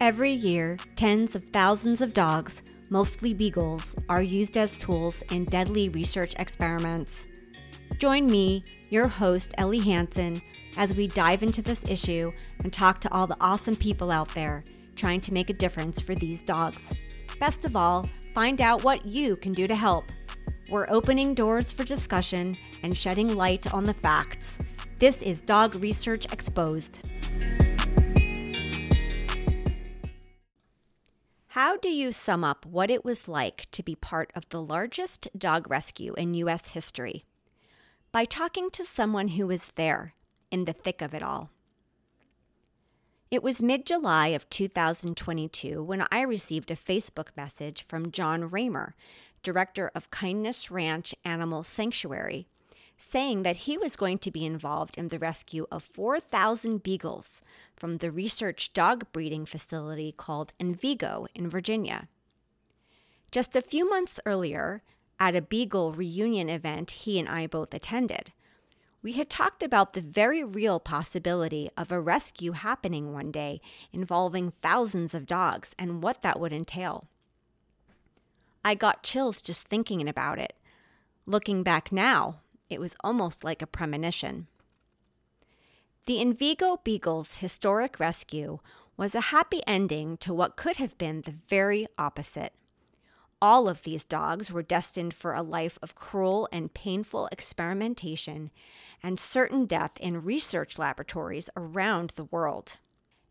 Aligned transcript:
Every 0.00 0.32
year, 0.32 0.78
tens 0.96 1.36
of 1.36 1.44
thousands 1.52 2.00
of 2.00 2.14
dogs, 2.14 2.62
mostly 2.88 3.34
beagles, 3.34 3.94
are 4.08 4.22
used 4.22 4.56
as 4.56 4.74
tools 4.74 5.20
in 5.30 5.44
deadly 5.44 5.90
research 5.90 6.34
experiments. 6.38 7.26
Join 7.98 8.24
me, 8.24 8.64
your 8.88 9.08
host, 9.08 9.52
Ellie 9.58 9.78
Hansen, 9.78 10.40
as 10.78 10.94
we 10.94 11.06
dive 11.06 11.42
into 11.42 11.60
this 11.60 11.86
issue 11.86 12.32
and 12.64 12.72
talk 12.72 12.98
to 13.00 13.12
all 13.12 13.26
the 13.26 13.36
awesome 13.42 13.76
people 13.76 14.10
out 14.10 14.28
there 14.30 14.64
trying 14.96 15.20
to 15.20 15.34
make 15.34 15.50
a 15.50 15.54
difference 15.54 16.00
for 16.00 16.14
these 16.14 16.40
dogs. 16.40 16.94
Best 17.38 17.66
of 17.66 17.76
all, 17.76 18.08
find 18.34 18.62
out 18.62 18.82
what 18.82 19.04
you 19.04 19.36
can 19.36 19.52
do 19.52 19.66
to 19.66 19.74
help. 19.74 20.06
We're 20.70 20.88
opening 20.88 21.34
doors 21.34 21.72
for 21.72 21.84
discussion 21.84 22.56
and 22.82 22.96
shedding 22.96 23.36
light 23.36 23.70
on 23.74 23.84
the 23.84 23.92
facts. 23.92 24.60
This 24.96 25.20
is 25.20 25.42
Dog 25.42 25.74
Research 25.74 26.24
Exposed. 26.32 27.00
How 31.62 31.76
do 31.76 31.90
you 31.90 32.10
sum 32.10 32.42
up 32.42 32.64
what 32.64 32.90
it 32.90 33.04
was 33.04 33.28
like 33.28 33.70
to 33.72 33.82
be 33.82 33.94
part 33.94 34.32
of 34.34 34.48
the 34.48 34.62
largest 34.62 35.28
dog 35.36 35.70
rescue 35.70 36.14
in 36.14 36.32
U.S. 36.32 36.68
history? 36.68 37.26
By 38.12 38.24
talking 38.24 38.70
to 38.70 38.82
someone 38.82 39.28
who 39.28 39.46
was 39.46 39.66
there, 39.74 40.14
in 40.50 40.64
the 40.64 40.72
thick 40.72 41.02
of 41.02 41.12
it 41.12 41.22
all. 41.22 41.50
It 43.30 43.42
was 43.42 43.60
mid 43.60 43.84
July 43.84 44.28
of 44.28 44.48
2022 44.48 45.82
when 45.82 46.06
I 46.10 46.22
received 46.22 46.70
a 46.70 46.76
Facebook 46.76 47.28
message 47.36 47.82
from 47.82 48.10
John 48.10 48.48
Ramer, 48.48 48.94
director 49.42 49.90
of 49.94 50.10
Kindness 50.10 50.70
Ranch 50.70 51.14
Animal 51.26 51.62
Sanctuary, 51.62 52.48
saying 53.02 53.42
that 53.44 53.56
he 53.56 53.78
was 53.78 53.96
going 53.96 54.18
to 54.18 54.30
be 54.30 54.44
involved 54.44 54.98
in 54.98 55.08
the 55.08 55.18
rescue 55.18 55.66
of 55.72 55.82
4,000 55.82 56.82
beagles 56.82 57.40
from 57.74 57.96
the 57.96 58.10
research 58.10 58.74
dog 58.74 59.06
breeding 59.10 59.46
facility 59.46 60.12
called 60.14 60.52
Envigo 60.60 61.26
in 61.34 61.48
Virginia. 61.48 62.08
Just 63.30 63.56
a 63.56 63.62
few 63.62 63.88
months 63.88 64.20
earlier, 64.26 64.82
at 65.18 65.34
a 65.34 65.40
beagle 65.40 65.92
reunion 65.92 66.50
event 66.50 66.90
he 66.90 67.18
and 67.18 67.26
I 67.26 67.46
both 67.46 67.72
attended, 67.72 68.32
we 69.02 69.12
had 69.12 69.30
talked 69.30 69.62
about 69.62 69.94
the 69.94 70.02
very 70.02 70.44
real 70.44 70.78
possibility 70.78 71.70
of 71.78 71.90
a 71.90 72.00
rescue 72.00 72.52
happening 72.52 73.14
one 73.14 73.30
day 73.30 73.62
involving 73.94 74.52
thousands 74.60 75.14
of 75.14 75.26
dogs 75.26 75.74
and 75.78 76.02
what 76.02 76.20
that 76.20 76.38
would 76.38 76.52
entail. 76.52 77.08
I 78.62 78.74
got 78.74 79.02
chills 79.02 79.40
just 79.40 79.68
thinking 79.68 80.06
about 80.06 80.38
it. 80.38 80.52
Looking 81.24 81.62
back 81.62 81.90
now, 81.90 82.40
it 82.70 82.80
was 82.80 82.96
almost 83.02 83.44
like 83.44 83.60
a 83.60 83.66
premonition. 83.66 84.46
The 86.06 86.20
Envigo 86.20 86.82
Beagles 86.82 87.36
historic 87.36 88.00
rescue 88.00 88.60
was 88.96 89.14
a 89.14 89.20
happy 89.20 89.60
ending 89.66 90.16
to 90.18 90.32
what 90.32 90.56
could 90.56 90.76
have 90.76 90.96
been 90.96 91.22
the 91.22 91.30
very 91.30 91.86
opposite. 91.98 92.54
All 93.42 93.68
of 93.68 93.82
these 93.82 94.04
dogs 94.04 94.52
were 94.52 94.62
destined 94.62 95.14
for 95.14 95.34
a 95.34 95.42
life 95.42 95.78
of 95.82 95.94
cruel 95.94 96.48
and 96.52 96.72
painful 96.72 97.28
experimentation 97.32 98.50
and 99.02 99.18
certain 99.18 99.64
death 99.64 99.92
in 99.98 100.20
research 100.20 100.78
laboratories 100.78 101.48
around 101.56 102.10
the 102.10 102.24
world. 102.24 102.76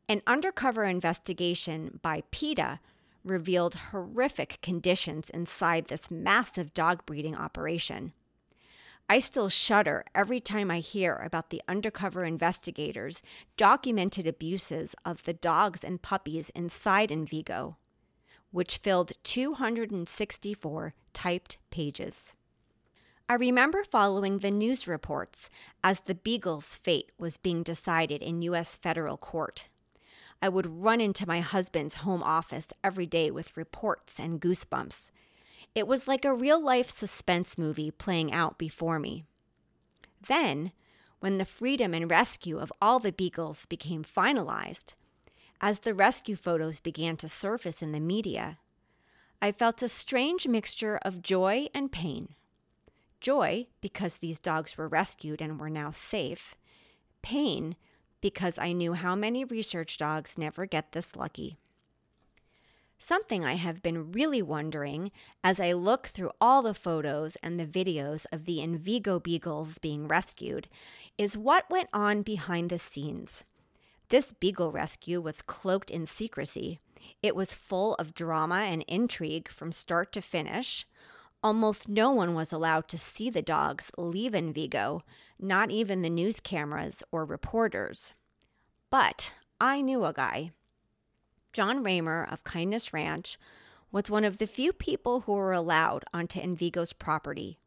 An 0.07 0.23
undercover 0.25 0.83
investigation 0.83 1.99
by 2.01 2.23
PETA 2.31 2.79
revealed 3.23 3.75
horrific 3.91 4.57
conditions 4.63 5.29
inside 5.29 5.87
this 5.87 6.09
massive 6.09 6.73
dog 6.73 7.05
breeding 7.05 7.35
operation. 7.35 8.13
I 9.11 9.17
still 9.17 9.49
shudder 9.49 10.05
every 10.13 10.39
time 10.39 10.69
I 10.69 10.79
hear 10.81 11.15
about 11.15 11.49
the 11.49 11.63
undercover 11.67 12.23
investigators' 12.23 13.23
documented 13.57 14.27
abuses 14.27 14.93
of 15.03 15.23
the 15.23 15.33
dogs 15.33 15.83
and 15.83 15.99
puppies 15.99 16.52
inside 16.52 17.09
Envigo, 17.09 17.77
which 18.52 18.77
filled 18.77 19.14
264 19.23 20.93
typed 21.11 21.58
pages. 21.71 22.36
I 23.27 23.33
remember 23.33 23.83
following 23.83 24.39
the 24.39 24.52
news 24.52 24.87
reports 24.87 25.49
as 25.83 26.02
the 26.02 26.14
Beagle's 26.14 26.76
fate 26.76 27.11
was 27.17 27.37
being 27.37 27.64
decided 27.64 28.21
in 28.21 28.43
U.S. 28.43 28.76
federal 28.76 29.17
court. 29.17 29.70
I 30.39 30.49
would 30.49 30.83
run 30.83 31.02
into 31.02 31.27
my 31.27 31.41
husband's 31.41 31.95
home 31.95 32.21
office 32.21 32.71
every 32.83 33.08
day 33.08 33.31
with 33.31 33.58
reports 33.58 34.20
and 34.20 34.39
goosebumps 34.39 35.09
it 35.75 35.87
was 35.87 36.07
like 36.07 36.25
a 36.25 36.33
real 36.33 36.61
life 36.61 36.89
suspense 36.89 37.57
movie 37.57 37.91
playing 37.91 38.31
out 38.31 38.57
before 38.57 38.99
me. 38.99 39.25
Then, 40.27 40.71
when 41.19 41.37
the 41.37 41.45
freedom 41.45 41.93
and 41.93 42.09
rescue 42.09 42.59
of 42.59 42.73
all 42.81 42.99
the 42.99 43.11
beagles 43.11 43.65
became 43.65 44.03
finalized, 44.03 44.93
as 45.61 45.79
the 45.79 45.93
rescue 45.93 46.35
photos 46.35 46.79
began 46.79 47.17
to 47.17 47.29
surface 47.29 47.81
in 47.81 47.91
the 47.91 47.99
media, 47.99 48.59
I 49.41 49.52
felt 49.52 49.81
a 49.81 49.89
strange 49.89 50.47
mixture 50.47 50.99
of 51.03 51.21
joy 51.21 51.67
and 51.73 51.91
pain. 51.91 52.35
Joy, 53.21 53.67
because 53.81 54.17
these 54.17 54.39
dogs 54.39 54.77
were 54.77 54.87
rescued 54.87 55.41
and 55.41 55.59
were 55.59 55.69
now 55.69 55.91
safe. 55.91 56.55
Pain, 57.21 57.75
because 58.21 58.58
I 58.58 58.71
knew 58.71 58.93
how 58.93 59.15
many 59.15 59.43
research 59.43 59.97
dogs 59.97 60.37
never 60.37 60.65
get 60.65 60.93
this 60.93 61.15
lucky. 61.15 61.58
Something 63.02 63.45
I 63.45 63.54
have 63.54 63.82
been 63.82 64.11
really 64.11 64.42
wondering 64.42 65.11
as 65.42 65.58
I 65.61 65.71
look 65.71 66.08
through 66.08 66.32
all 66.42 66.61
the 66.61 66.73
photos 66.73 67.37
and 67.42 67.58
the 67.58 67.65
videos 67.65 68.26
of 68.30 68.43
the 68.43 68.60
Envigo 68.60 69.23
beagles 69.23 69.77
being 69.77 70.05
rescued 70.05 70.67
is 71.17 71.38
what 71.38 71.70
went 71.70 71.88
on 71.93 72.23
behind 72.23 72.70
the 72.70 72.77
scenes. 72.77 73.45
This 74.09 74.33
beagle 74.33 74.73
rescue 74.73 75.21
was 75.21 75.42
cloaked 75.42 75.89
in 75.89 76.05
secrecy. 76.05 76.80
It 77.23 77.38
was 77.38 77.54
full 77.54 77.95
of 77.95 78.14
drama 78.14 78.64
and 78.64 78.83
intrigue 78.86 79.48
from 79.48 79.71
start 79.71 80.11
to 80.11 80.21
finish. 80.21 80.86
Almost 81.42 81.88
no 81.88 82.11
one 82.11 82.33
was 82.33 82.52
allowed 82.52 82.89
to 82.89 82.98
see 82.98 83.30
the 83.30 83.42
dogs 83.42 83.92
leave 83.98 84.33
Envigo, 84.33 85.04
not 85.39 85.71
even 85.71 86.02
the 86.02 86.09
news 86.09 86.42
cameras 86.42 87.02
or 87.14 87.23
reporters. 87.23 88.14
But 88.89 89.33
I 89.61 89.80
knew 89.80 90.04
a 90.04 90.11
guy. 90.11 90.52
John 91.52 91.83
Ramer 91.83 92.27
of 92.32 92.43
Kindness 92.43 92.93
Ranch 92.93 93.37
was 93.92 94.10
one 94.10 94.23
of 94.23 94.37
the 94.37 94.48
few 94.48 94.71
people 94.71 95.21
who 95.21 95.33
were 95.33 95.54
allowed 95.54 96.05
onto 96.14 96.39
Envigo's 96.39 96.93
property, 96.93 97.60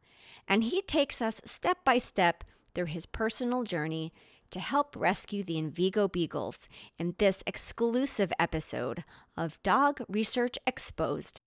and 0.47 0.63
he 0.63 0.83
takes 0.83 1.21
us 1.21 1.41
step 1.45 1.79
by 1.85 1.99
step 1.99 2.45
through 2.75 2.87
his 2.87 3.07
personal 3.07 3.65
journey 3.65 4.13
to 4.51 4.61
help 4.61 4.95
rescue 4.95 5.43
the 5.43 5.57
Envigo 5.57 6.11
Beagles 6.11 6.69
in 6.99 7.15
this 7.19 7.43
exclusive 7.47 8.33
episode 8.39 9.03
of 9.37 9.63
Dog 9.63 10.03
Research 10.09 10.59
Exposed. 10.67 11.41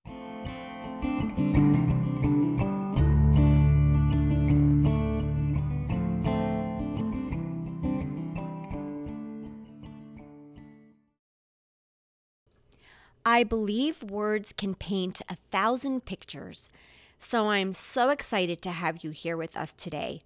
I 13.28 13.44
believe 13.44 14.03
words 14.03 14.53
can 14.53 14.75
paint 14.75 15.19
a 15.28 15.36
thousand 15.50 16.06
pictures, 16.06 16.69
so 17.18 17.50
I'm 17.50 17.74
so 17.74 18.09
excited 18.09 18.62
to 18.62 18.69
have 18.69 19.03
you 19.03 19.09
here 19.09 19.36
with 19.36 19.58
us 19.58 19.74
today 19.74 20.22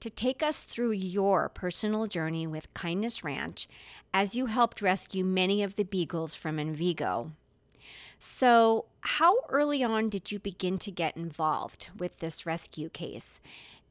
to 0.00 0.10
take 0.10 0.42
us 0.42 0.62
through 0.62 0.90
your 0.92 1.48
personal 1.48 2.08
journey 2.08 2.48
with 2.48 2.74
Kindness 2.74 3.22
Ranch 3.22 3.68
as 4.12 4.34
you 4.34 4.46
helped 4.46 4.82
rescue 4.82 5.24
many 5.24 5.62
of 5.62 5.76
the 5.76 5.84
beagles 5.84 6.34
from 6.34 6.56
Envigo. 6.56 7.30
So, 8.18 8.86
how 9.02 9.38
early 9.48 9.84
on 9.84 10.08
did 10.08 10.32
you 10.32 10.40
begin 10.40 10.78
to 10.78 10.90
get 10.90 11.16
involved 11.16 11.90
with 11.96 12.18
this 12.18 12.46
rescue 12.46 12.88
case? 12.88 13.40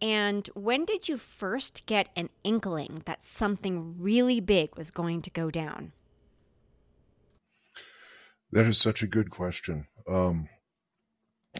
And 0.01 0.47
when 0.53 0.83
did 0.83 1.07
you 1.07 1.17
first 1.17 1.85
get 1.85 2.09
an 2.15 2.29
inkling 2.43 3.03
that 3.05 3.23
something 3.23 3.95
really 3.97 4.41
big 4.41 4.75
was 4.75 4.91
going 4.91 5.21
to 5.21 5.29
go 5.29 5.49
down? 5.49 5.93
That 8.51 8.65
is 8.65 8.79
such 8.79 9.03
a 9.03 9.07
good 9.07 9.29
question. 9.29 9.87
Um, 10.07 10.49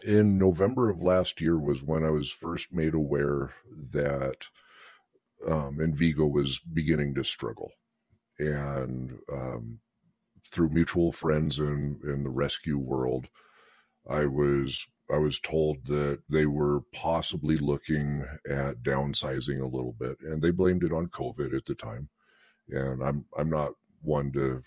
in 0.03 0.37
November 0.37 0.89
of 0.89 1.01
last 1.01 1.41
year 1.41 1.57
was 1.57 1.83
when 1.83 2.03
I 2.03 2.09
was 2.09 2.31
first 2.31 2.73
made 2.73 2.93
aware 2.93 3.53
that 3.91 4.47
um, 5.47 5.77
Envigo 5.77 6.29
was 6.31 6.59
beginning 6.59 7.15
to 7.15 7.23
struggle, 7.23 7.71
and 8.39 9.19
um, 9.31 9.79
through 10.51 10.69
mutual 10.69 11.11
friends 11.11 11.59
in 11.59 11.99
in 12.03 12.23
the 12.23 12.29
rescue 12.29 12.77
world, 12.77 13.27
I 14.09 14.25
was 14.25 14.87
I 15.11 15.17
was 15.17 15.39
told 15.39 15.85
that 15.85 16.19
they 16.29 16.45
were 16.45 16.81
possibly 16.93 17.57
looking 17.57 18.25
at 18.49 18.83
downsizing 18.83 19.61
a 19.61 19.75
little 19.75 19.95
bit, 19.99 20.17
and 20.21 20.41
they 20.41 20.51
blamed 20.51 20.83
it 20.83 20.91
on 20.91 21.07
COVID 21.07 21.55
at 21.55 21.65
the 21.65 21.75
time. 21.75 22.09
And 22.69 23.03
I'm 23.03 23.25
I'm 23.37 23.49
not 23.49 23.73
one 24.01 24.31
to 24.33 24.61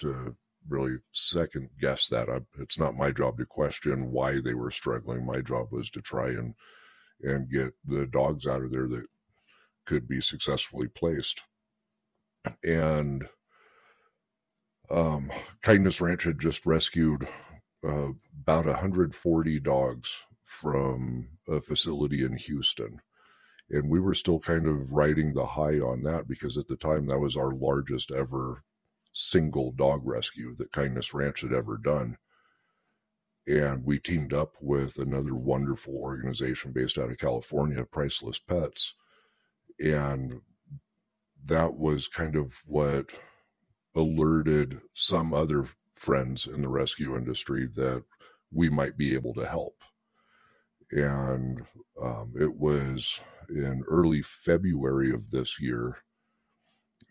to 0.00 0.36
really 0.68 0.96
second 1.12 1.70
guess 1.80 2.08
that. 2.08 2.28
I, 2.28 2.40
it's 2.58 2.78
not 2.78 2.96
my 2.96 3.10
job 3.10 3.38
to 3.38 3.46
question 3.46 4.10
why 4.10 4.40
they 4.40 4.54
were 4.54 4.70
struggling. 4.70 5.24
My 5.24 5.40
job 5.40 5.68
was 5.70 5.90
to 5.90 6.00
try 6.00 6.28
and 6.28 6.54
and 7.22 7.50
get 7.50 7.72
the 7.86 8.06
dogs 8.06 8.46
out 8.46 8.62
of 8.62 8.70
there 8.70 8.88
that 8.88 9.06
could 9.86 10.08
be 10.08 10.20
successfully 10.20 10.88
placed. 10.88 11.42
And 12.62 13.28
um, 14.90 15.30
Kindness 15.62 16.00
Ranch 16.00 16.24
had 16.24 16.38
just 16.38 16.66
rescued 16.66 17.26
uh, 17.86 18.08
about 18.42 18.66
140 18.66 19.60
dogs 19.60 20.16
from 20.44 21.28
a 21.48 21.60
facility 21.60 22.24
in 22.24 22.36
Houston. 22.36 23.00
And 23.70 23.88
we 23.88 24.00
were 24.00 24.14
still 24.14 24.38
kind 24.38 24.66
of 24.66 24.92
riding 24.92 25.32
the 25.32 25.46
high 25.46 25.78
on 25.78 26.02
that 26.02 26.28
because 26.28 26.58
at 26.58 26.68
the 26.68 26.76
time 26.76 27.06
that 27.06 27.18
was 27.18 27.36
our 27.36 27.52
largest 27.52 28.10
ever 28.10 28.62
single 29.14 29.72
dog 29.72 30.02
rescue 30.04 30.54
that 30.56 30.72
Kindness 30.72 31.14
Ranch 31.14 31.40
had 31.40 31.52
ever 31.52 31.78
done. 31.78 32.18
And 33.46 33.84
we 33.84 33.98
teamed 33.98 34.32
up 34.32 34.54
with 34.60 34.98
another 34.98 35.34
wonderful 35.34 35.94
organization 35.94 36.72
based 36.72 36.98
out 36.98 37.10
of 37.10 37.18
California, 37.18 37.84
Priceless 37.84 38.38
Pets. 38.38 38.94
And 39.78 40.40
that 41.44 41.74
was 41.74 42.08
kind 42.08 42.36
of 42.36 42.54
what 42.64 43.10
alerted 43.94 44.80
some 44.92 45.32
other 45.32 45.66
friends 45.92 46.46
in 46.46 46.62
the 46.62 46.68
rescue 46.68 47.16
industry 47.16 47.68
that 47.74 48.02
we 48.50 48.68
might 48.68 48.96
be 48.96 49.14
able 49.14 49.34
to 49.34 49.46
help. 49.46 49.76
And 50.90 51.64
um, 52.00 52.32
it 52.38 52.54
was 52.54 53.20
in 53.48 53.84
early 53.88 54.22
February 54.22 55.12
of 55.12 55.30
this 55.30 55.60
year 55.60 55.98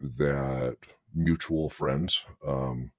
that 0.02 0.78
mutual 1.14 1.70
friends, 1.70 2.26
um, 2.46 2.92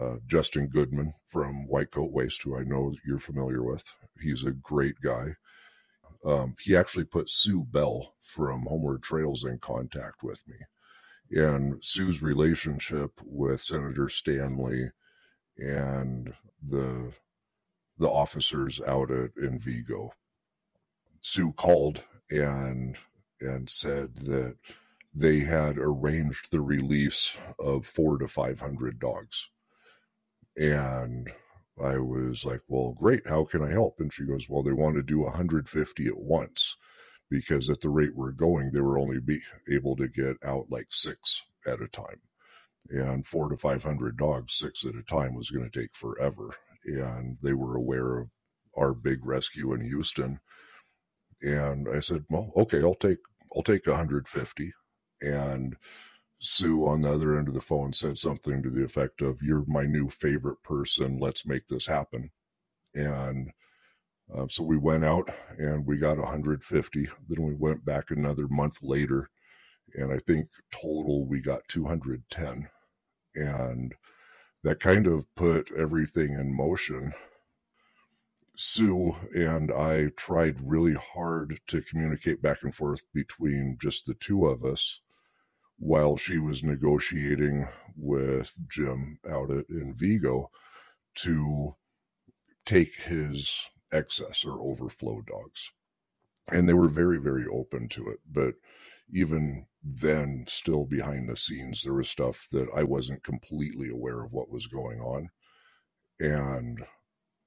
uh, 0.00 0.16
Justin 0.26 0.68
Goodman 0.68 1.14
from 1.26 1.66
White 1.66 1.90
Coat 1.90 2.12
Waste, 2.12 2.42
who 2.42 2.56
I 2.56 2.62
know 2.62 2.94
you're 3.06 3.18
familiar 3.18 3.62
with, 3.62 3.84
he's 4.20 4.44
a 4.44 4.52
great 4.52 5.00
guy. 5.02 5.34
Um, 6.24 6.54
he 6.60 6.76
actually 6.76 7.04
put 7.04 7.30
Sue 7.30 7.64
Bell 7.64 8.14
from 8.22 8.66
Homeward 8.66 9.02
Trails 9.02 9.44
in 9.44 9.58
contact 9.58 10.22
with 10.22 10.42
me. 10.46 10.56
And 11.30 11.82
Sue's 11.82 12.20
relationship 12.20 13.12
with 13.24 13.60
Senator 13.60 14.08
Stanley 14.08 14.90
and 15.56 16.34
the 16.66 17.12
the 17.98 18.08
officers 18.08 18.80
out 18.86 19.10
at 19.10 19.34
Envigo. 19.36 20.10
Sue 21.20 21.52
called 21.52 22.02
and 22.30 22.96
and 23.40 23.68
said 23.68 24.16
that 24.16 24.56
they 25.14 25.40
had 25.40 25.76
arranged 25.78 26.50
the 26.50 26.60
release 26.60 27.36
of 27.58 27.86
four 27.86 28.18
to 28.18 28.28
five 28.28 28.60
hundred 28.60 28.98
dogs. 28.98 29.48
And 30.56 31.30
I 31.82 31.98
was 31.98 32.44
like, 32.44 32.60
Well, 32.68 32.92
great, 32.92 33.26
how 33.26 33.44
can 33.44 33.62
I 33.62 33.70
help? 33.70 33.96
And 34.00 34.12
she 34.12 34.24
goes, 34.24 34.48
Well, 34.48 34.62
they 34.62 34.72
want 34.72 34.96
to 34.96 35.02
do 35.02 35.20
150 35.20 36.06
at 36.06 36.18
once 36.18 36.76
because 37.30 37.70
at 37.70 37.80
the 37.80 37.88
rate 37.88 38.14
we're 38.14 38.32
going, 38.32 38.70
they 38.72 38.80
were 38.80 38.98
only 38.98 39.20
be 39.20 39.40
able 39.70 39.96
to 39.96 40.08
get 40.08 40.36
out 40.44 40.66
like 40.70 40.88
six 40.90 41.42
at 41.66 41.80
a 41.80 41.88
time. 41.88 42.20
And 42.90 43.26
four 43.26 43.48
to 43.48 43.56
500 43.56 44.16
dogs, 44.16 44.54
six 44.54 44.84
at 44.84 44.96
a 44.96 45.02
time, 45.02 45.34
was 45.34 45.50
going 45.50 45.68
to 45.70 45.80
take 45.80 45.94
forever. 45.94 46.50
And 46.84 47.38
they 47.42 47.52
were 47.52 47.76
aware 47.76 48.18
of 48.18 48.28
our 48.76 48.94
big 48.94 49.24
rescue 49.24 49.72
in 49.72 49.82
Houston. 49.82 50.40
And 51.42 51.88
I 51.88 52.00
said, 52.00 52.24
well, 52.28 52.52
okay, 52.56 52.82
I'll 52.82 52.94
take, 52.94 53.18
I'll 53.54 53.62
take 53.62 53.86
150. 53.86 54.72
And 55.22 55.76
Sue 56.38 56.86
on 56.86 57.02
the 57.02 57.12
other 57.12 57.38
end 57.38 57.48
of 57.48 57.54
the 57.54 57.60
phone 57.60 57.92
said 57.92 58.16
something 58.16 58.62
to 58.62 58.70
the 58.70 58.84
effect 58.84 59.20
of, 59.20 59.42
You're 59.42 59.64
my 59.66 59.84
new 59.84 60.08
favorite 60.08 60.62
person. 60.62 61.18
Let's 61.18 61.46
make 61.46 61.68
this 61.68 61.86
happen. 61.86 62.30
And 62.94 63.52
uh, 64.34 64.46
so 64.48 64.62
we 64.62 64.76
went 64.76 65.04
out 65.04 65.30
and 65.58 65.86
we 65.86 65.98
got 65.98 66.18
150. 66.18 67.08
Then 67.28 67.42
we 67.42 67.54
went 67.54 67.84
back 67.84 68.10
another 68.10 68.48
month 68.48 68.78
later, 68.82 69.28
and 69.94 70.12
I 70.12 70.18
think 70.18 70.48
total 70.70 71.26
we 71.26 71.40
got 71.40 71.68
210. 71.68 72.68
And 73.34 73.94
that 74.62 74.80
kind 74.80 75.06
of 75.06 75.32
put 75.34 75.70
everything 75.72 76.34
in 76.34 76.54
motion. 76.54 77.12
Sue 78.56 79.16
and 79.34 79.72
I 79.72 80.08
tried 80.16 80.70
really 80.70 80.94
hard 80.94 81.60
to 81.68 81.80
communicate 81.82 82.42
back 82.42 82.62
and 82.62 82.74
forth 82.74 83.06
between 83.12 83.78
just 83.80 84.06
the 84.06 84.14
two 84.14 84.46
of 84.46 84.64
us 84.64 85.00
while 85.80 86.16
she 86.18 86.38
was 86.38 86.62
negotiating 86.62 87.66
with 87.96 88.54
Jim 88.68 89.18
out 89.28 89.50
at 89.50 89.66
Envigo 89.68 90.48
to 91.16 91.74
take 92.66 92.94
his 92.96 93.66
excess 93.90 94.44
or 94.44 94.60
overflow 94.60 95.22
dogs. 95.26 95.72
And 96.52 96.68
they 96.68 96.74
were 96.74 96.88
very, 96.88 97.16
very 97.18 97.46
open 97.46 97.88
to 97.90 98.08
it. 98.08 98.18
But 98.30 98.56
even 99.10 99.66
then, 99.82 100.44
still 100.46 100.84
behind 100.84 101.28
the 101.28 101.36
scenes, 101.36 101.82
there 101.82 101.94
was 101.94 102.10
stuff 102.10 102.46
that 102.52 102.68
I 102.76 102.82
wasn't 102.82 103.24
completely 103.24 103.88
aware 103.88 104.22
of 104.22 104.32
what 104.32 104.50
was 104.50 104.66
going 104.66 105.00
on. 105.00 105.30
And 106.20 106.84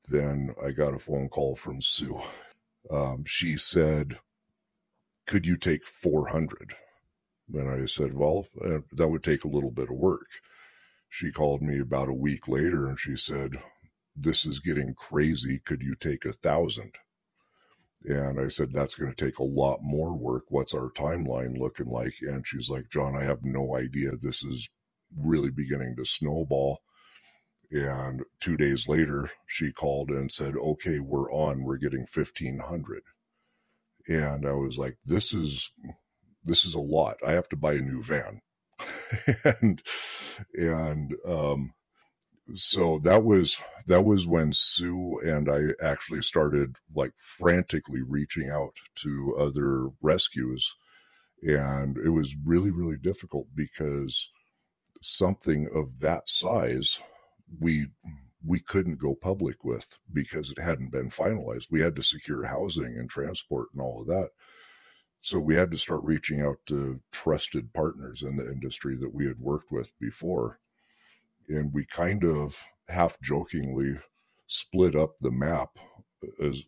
then 0.09 0.55
I 0.61 0.71
got 0.71 0.95
a 0.95 0.99
phone 0.99 1.29
call 1.29 1.55
from 1.55 1.83
Sue. 1.83 2.19
Um, 2.89 3.25
she 3.27 3.57
said, 3.57 4.17
Could 5.27 5.45
you 5.45 5.55
take 5.55 5.83
400? 5.83 6.75
And 7.51 7.69
I 7.69 7.85
said, 7.85 8.13
Well, 8.13 8.47
uh, 8.63 8.79
that 8.93 9.07
would 9.07 9.23
take 9.23 9.43
a 9.43 9.49
little 9.49 9.71
bit 9.71 9.89
of 9.89 9.97
work. 9.97 10.27
She 11.09 11.31
called 11.31 11.61
me 11.61 11.79
about 11.79 12.09
a 12.09 12.13
week 12.13 12.47
later 12.47 12.87
and 12.87 12.99
she 12.99 13.15
said, 13.15 13.61
This 14.15 14.45
is 14.45 14.59
getting 14.59 14.93
crazy. 14.93 15.59
Could 15.59 15.81
you 15.81 15.95
take 15.95 16.25
a 16.25 16.33
thousand? 16.33 16.93
And 18.05 18.39
I 18.39 18.47
said, 18.47 18.73
That's 18.73 18.95
going 18.95 19.13
to 19.13 19.25
take 19.25 19.39
a 19.39 19.43
lot 19.43 19.83
more 19.83 20.13
work. 20.13 20.45
What's 20.49 20.73
our 20.73 20.89
timeline 20.89 21.57
looking 21.57 21.87
like? 21.87 22.15
And 22.21 22.45
she's 22.47 22.69
like, 22.69 22.89
John, 22.89 23.15
I 23.15 23.23
have 23.23 23.43
no 23.43 23.75
idea. 23.75 24.11
This 24.21 24.43
is 24.43 24.69
really 25.17 25.51
beginning 25.51 25.95
to 25.97 26.05
snowball. 26.05 26.81
And 27.71 28.23
two 28.39 28.55
days 28.57 28.87
later, 28.87 29.31
she 29.47 29.71
called 29.71 30.09
and 30.09 30.31
said, 30.31 30.55
Okay, 30.55 30.99
we're 30.99 31.31
on. 31.31 31.63
We're 31.63 31.77
getting 31.77 32.07
1500. 32.11 33.03
And 34.07 34.45
I 34.45 34.53
was 34.53 34.77
like, 34.77 34.97
This 35.05 35.33
is. 35.33 35.71
This 36.43 36.65
is 36.65 36.75
a 36.75 36.79
lot. 36.79 37.17
I 37.25 37.31
have 37.33 37.49
to 37.49 37.55
buy 37.55 37.73
a 37.73 37.79
new 37.79 38.01
van. 38.03 38.41
and 39.61 39.81
and 40.55 41.15
um 41.27 41.73
so 42.53 42.99
that 43.03 43.23
was 43.23 43.57
that 43.87 44.03
was 44.03 44.27
when 44.27 44.51
Sue 44.53 45.19
and 45.23 45.49
I 45.49 45.85
actually 45.85 46.21
started 46.21 46.77
like 46.93 47.13
frantically 47.17 48.01
reaching 48.01 48.49
out 48.49 48.75
to 48.97 49.35
other 49.39 49.89
rescues 50.01 50.75
and 51.41 51.97
it 51.97 52.09
was 52.09 52.35
really 52.43 52.71
really 52.71 52.97
difficult 52.97 53.47
because 53.55 54.29
something 55.01 55.69
of 55.73 55.99
that 55.99 56.29
size 56.29 56.99
we 57.59 57.87
we 58.45 58.59
couldn't 58.59 58.99
go 58.99 59.15
public 59.15 59.63
with 59.63 59.97
because 60.11 60.51
it 60.51 60.59
hadn't 60.61 60.91
been 60.91 61.09
finalized 61.09 61.67
we 61.71 61.81
had 61.81 61.95
to 61.95 62.03
secure 62.03 62.45
housing 62.45 62.97
and 62.97 63.09
transport 63.09 63.69
and 63.73 63.81
all 63.81 64.01
of 64.01 64.07
that 64.07 64.29
so 65.23 65.39
we 65.39 65.55
had 65.55 65.71
to 65.71 65.77
start 65.77 66.01
reaching 66.03 66.41
out 66.41 66.57
to 66.67 66.99
trusted 67.11 67.73
partners 67.73 68.23
in 68.23 68.35
the 68.35 68.47
industry 68.47 68.95
that 68.95 69.13
we 69.13 69.25
had 69.25 69.39
worked 69.39 69.71
with 69.71 69.97
before 69.99 70.59
and 71.47 71.73
we 71.73 71.85
kind 71.85 72.23
of 72.23 72.65
half 72.89 73.19
jokingly 73.21 73.97
split 74.47 74.95
up 74.95 75.17
the 75.19 75.31
map 75.31 75.77
as 76.41 76.63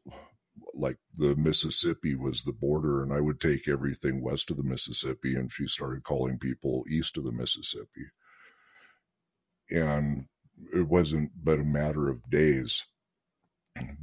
like 0.73 0.97
the 1.17 1.35
Mississippi 1.35 2.15
was 2.15 2.43
the 2.43 2.51
border, 2.51 3.03
and 3.03 3.13
I 3.13 3.21
would 3.21 3.39
take 3.39 3.67
everything 3.67 4.21
west 4.21 4.51
of 4.51 4.57
the 4.57 4.63
Mississippi, 4.63 5.35
and 5.35 5.51
she 5.51 5.67
started 5.67 6.03
calling 6.03 6.37
people 6.37 6.83
east 6.89 7.17
of 7.17 7.23
the 7.23 7.31
Mississippi. 7.31 8.07
And 9.69 10.25
it 10.73 10.87
wasn't 10.87 11.31
but 11.43 11.59
a 11.59 11.63
matter 11.63 12.09
of 12.09 12.29
days 12.29 12.85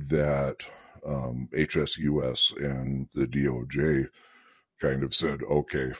that 0.08 0.66
um, 1.06 1.48
HSUS 1.54 2.56
and 2.56 3.08
the 3.14 3.26
DOJ 3.26 4.08
kind 4.82 5.02
of 5.02 5.14
said, 5.14 5.40
okay, 5.48 5.92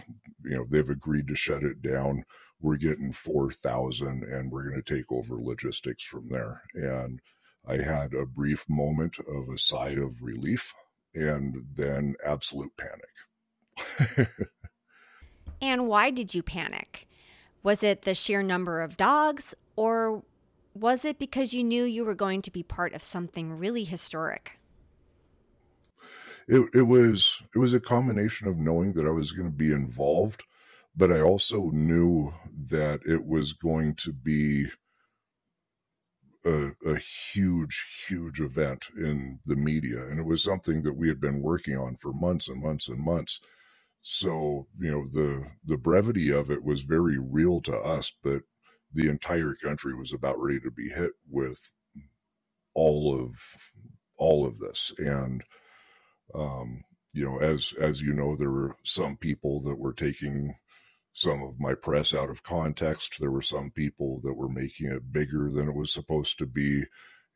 you 0.44 0.56
know, 0.56 0.66
they've 0.68 0.90
agreed 0.90 1.28
to 1.28 1.34
shut 1.34 1.62
it 1.62 1.80
down 1.80 2.24
we're 2.62 2.76
getting 2.76 3.12
4,000 3.12 4.22
and 4.22 4.50
we're 4.50 4.70
going 4.70 4.80
to 4.80 4.94
take 4.94 5.10
over 5.10 5.34
logistics 5.34 6.04
from 6.04 6.28
there. 6.28 6.62
And 6.74 7.20
I 7.66 7.78
had 7.78 8.14
a 8.14 8.24
brief 8.24 8.64
moment 8.68 9.18
of 9.18 9.48
a 9.52 9.58
sigh 9.58 9.90
of 9.90 10.22
relief 10.22 10.72
and 11.14 11.56
then 11.74 12.14
absolute 12.24 12.72
panic. 12.76 14.28
and 15.60 15.88
why 15.88 16.10
did 16.10 16.34
you 16.34 16.42
panic? 16.42 17.08
Was 17.62 17.82
it 17.82 18.02
the 18.02 18.14
sheer 18.14 18.42
number 18.42 18.80
of 18.80 18.96
dogs 18.96 19.54
or 19.76 20.22
was 20.74 21.04
it 21.04 21.18
because 21.18 21.52
you 21.52 21.64
knew 21.64 21.84
you 21.84 22.04
were 22.04 22.14
going 22.14 22.42
to 22.42 22.50
be 22.50 22.62
part 22.62 22.94
of 22.94 23.02
something 23.02 23.58
really 23.58 23.84
historic? 23.84 24.58
It, 26.49 26.68
it 26.75 26.82
was 26.82 27.42
it 27.54 27.58
was 27.58 27.75
a 27.75 27.80
combination 27.80 28.49
of 28.49 28.58
knowing 28.58 28.94
that 28.94 29.06
I 29.06 29.11
was 29.11 29.32
going 29.32 29.50
to 29.50 29.56
be 29.56 29.72
involved 29.72 30.42
but 30.96 31.12
I 31.12 31.20
also 31.20 31.70
knew 31.70 32.34
that 32.70 33.00
it 33.06 33.26
was 33.26 33.54
going 33.54 33.94
to 33.96 34.12
be 34.12 34.66
a, 36.46 36.72
a, 36.87 36.99
huge, 36.99 37.87
huge 38.08 38.40
event 38.40 38.87
in 38.96 39.40
the 39.46 39.56
media. 39.56 40.02
And 40.04 40.18
it 40.20 40.26
was 40.26 40.42
something 40.42 40.82
that 40.84 40.96
we 40.96 41.08
had 41.08 41.20
been 41.20 41.42
working 41.42 41.76
on 41.78 41.96
for 41.96 42.12
months 42.12 42.49
and 42.49 42.62
months 42.62 42.88
and 42.88 42.99
months. 43.00 43.40
So, 44.02 44.68
you 44.78 44.90
know, 44.90 45.06
the 45.12 45.46
the 45.64 45.76
brevity 45.78 46.30
of 46.32 46.50
it 46.50 46.64
was 46.64 46.82
very 46.82 47.18
real 47.18 47.61
to 47.62 47.76
us, 47.76 48.12
but 48.22 48.42
the 48.94 49.08
entire 49.08 49.54
country 49.54 49.94
was 49.94 50.12
about 50.12 50.40
ready 50.40 50.61
to 50.61 50.70
be 50.70 50.90
hit 50.90 51.12
with 51.30 51.70
all 52.75 53.14
of 53.20 53.37
all 54.18 54.46
of 54.46 54.61
this 54.61 54.92
and 54.99 55.44
um, 56.34 56.84
you 57.12 57.24
know 57.24 57.38
as 57.38 57.74
as 57.80 58.00
you 58.00 58.12
know 58.12 58.36
there 58.36 58.50
were 58.50 58.76
some 58.84 59.16
people 59.16 59.60
that 59.62 59.78
were 59.78 59.92
taking 59.92 60.54
some 61.12 61.42
of 61.42 61.60
my 61.60 61.74
press 61.74 62.14
out 62.14 62.30
of 62.30 62.42
context. 62.42 63.16
There 63.20 63.30
were 63.30 63.42
some 63.42 63.70
people 63.70 64.20
that 64.24 64.34
were 64.34 64.48
making 64.48 64.90
it 64.90 65.12
bigger 65.12 65.50
than 65.50 65.68
it 65.68 65.74
was 65.74 65.92
supposed 65.92 66.38
to 66.38 66.46
be. 66.46 66.84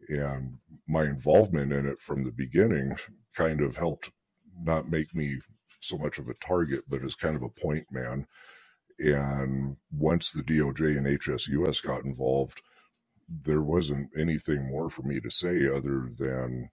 And 0.09 0.59
my 0.87 1.05
involvement 1.05 1.73
in 1.73 1.87
it 1.87 2.01
from 2.01 2.25
the 2.25 2.33
beginning 2.33 2.97
kind 3.35 3.61
of 3.61 3.77
helped 3.77 4.11
not 4.59 4.89
make 4.89 5.15
me 5.15 5.39
so 5.81 5.99
much 5.99 6.19
of 6.19 6.29
a 6.29 6.35
target 6.35 6.85
but 6.89 7.05
as 7.05 7.15
kind 7.15 7.37
of 7.37 7.43
a 7.43 7.49
point 7.49 7.87
man. 7.91 8.27
And 8.99 9.77
once 9.93 10.33
the 10.33 10.43
DOJ 10.43 10.97
and 10.97 11.07
HSUS 11.07 11.83
got 11.83 12.05
involved, 12.05 12.63
there 13.29 13.63
wasn't 13.63 14.09
anything 14.19 14.71
more 14.71 14.89
for 14.89 15.03
me 15.03 15.21
to 15.21 15.31
say 15.31 15.69
other 15.69 16.11
than 16.17 16.71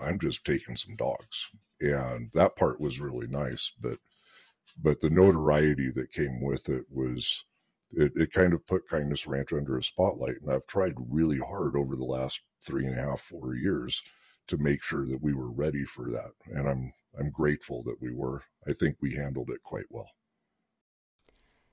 I'm 0.00 0.18
just 0.18 0.44
taking 0.44 0.76
some 0.76 0.96
dogs. 0.96 1.50
And 1.80 2.30
that 2.34 2.56
part 2.56 2.80
was 2.80 3.00
really 3.00 3.26
nice, 3.26 3.72
but 3.80 3.98
but 4.82 5.00
the 5.00 5.10
notoriety 5.10 5.90
that 5.90 6.12
came 6.12 6.42
with 6.42 6.68
it 6.68 6.84
was 6.90 7.44
it, 7.92 8.12
it 8.14 8.32
kind 8.32 8.52
of 8.52 8.66
put 8.66 8.88
Kindness 8.88 9.26
Ranch 9.26 9.52
under 9.52 9.78
a 9.78 9.82
spotlight. 9.82 10.36
And 10.42 10.50
I've 10.50 10.66
tried 10.66 10.94
really 11.08 11.38
hard 11.38 11.76
over 11.76 11.96
the 11.96 12.04
last 12.04 12.40
three 12.62 12.86
and 12.86 12.98
a 12.98 13.02
half, 13.02 13.20
four 13.20 13.54
years 13.54 14.02
to 14.48 14.56
make 14.58 14.82
sure 14.82 15.06
that 15.06 15.22
we 15.22 15.32
were 15.32 15.50
ready 15.50 15.84
for 15.84 16.10
that. 16.10 16.32
And 16.46 16.68
I'm 16.68 16.92
I'm 17.18 17.30
grateful 17.30 17.82
that 17.84 18.00
we 18.00 18.12
were. 18.12 18.42
I 18.66 18.72
think 18.72 18.96
we 19.00 19.14
handled 19.14 19.50
it 19.50 19.62
quite 19.62 19.86
well. 19.90 20.10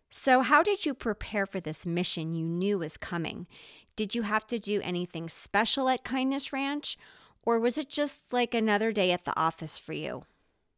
So, 0.09 0.41
how 0.41 0.61
did 0.61 0.85
you 0.85 0.93
prepare 0.93 1.45
for 1.45 1.59
this 1.59 1.85
mission 1.85 2.35
you 2.35 2.45
knew 2.45 2.79
was 2.79 2.97
coming? 2.97 3.47
Did 3.95 4.15
you 4.15 4.21
have 4.21 4.45
to 4.47 4.59
do 4.59 4.79
anything 4.83 5.27
special 5.27 5.89
at 5.89 6.03
Kindness 6.03 6.53
Ranch, 6.53 6.97
or 7.43 7.59
was 7.59 7.77
it 7.77 7.89
just 7.89 8.31
like 8.31 8.53
another 8.53 8.91
day 8.91 9.11
at 9.11 9.25
the 9.25 9.37
office 9.39 9.77
for 9.77 9.93
you? 9.93 10.23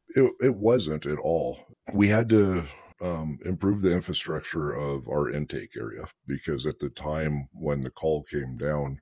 It, 0.10 0.32
it 0.42 0.56
wasn't 0.56 1.06
at 1.06 1.20
all. 1.20 1.60
We 1.94 2.08
had 2.08 2.30
to 2.30 2.64
um, 3.02 3.40
improve 3.46 3.82
the 3.82 3.92
infrastructure 3.92 4.72
of 4.72 5.08
our 5.08 5.30
intake 5.30 5.76
area 5.78 6.06
because 6.28 6.66
at 6.66 6.80
the 6.80 6.90
time 6.90 7.50
when 7.54 7.82
the 7.82 7.90
call 7.90 8.24
came 8.24 8.58
down, 8.58 9.00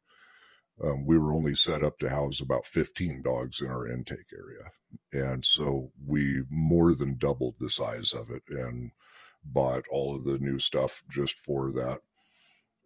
um, 0.84 1.06
we 1.06 1.18
were 1.20 1.34
only 1.34 1.56
set 1.56 1.84
up 1.84 2.00
to 2.00 2.10
house 2.10 2.42
about 2.42 2.66
15 2.66 3.22
dogs 3.22 3.62
in 3.62 3.68
our 3.68 3.88
intake 3.88 4.32
area. 4.34 4.72
And 5.12 5.46
so 5.46 5.92
we 6.06 6.44
more 6.50 6.96
than 6.96 7.18
doubled 7.18 7.56
the 7.60 7.70
size 7.70 8.14
of 8.14 8.32
it. 8.32 8.44
And 8.50 8.92
bought 9.46 9.86
all 9.90 10.16
of 10.16 10.24
the 10.24 10.38
new 10.38 10.60
stuff 10.60 11.04
just 11.10 11.40
for 11.40 11.72
that. 11.72 12.00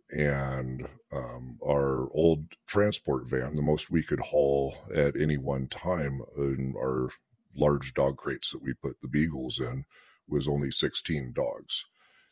And 0.10 0.88
um, 1.12 1.58
our 1.66 2.10
old 2.14 2.46
transport 2.66 3.28
van, 3.28 3.56
the 3.56 3.62
most 3.62 3.90
we 3.90 4.04
could 4.04 4.20
haul 4.20 4.76
at 4.94 5.20
any 5.20 5.38
one 5.38 5.68
time 5.68 6.22
in 6.38 6.76
our 6.78 7.10
large 7.56 7.94
dog 7.94 8.18
crates 8.18 8.52
that 8.52 8.62
we 8.62 8.74
put 8.74 9.02
the 9.02 9.08
beagles 9.08 9.60
in, 9.60 9.86
was 10.28 10.48
only 10.48 10.72
16 10.72 11.34
dogs. 11.34 11.86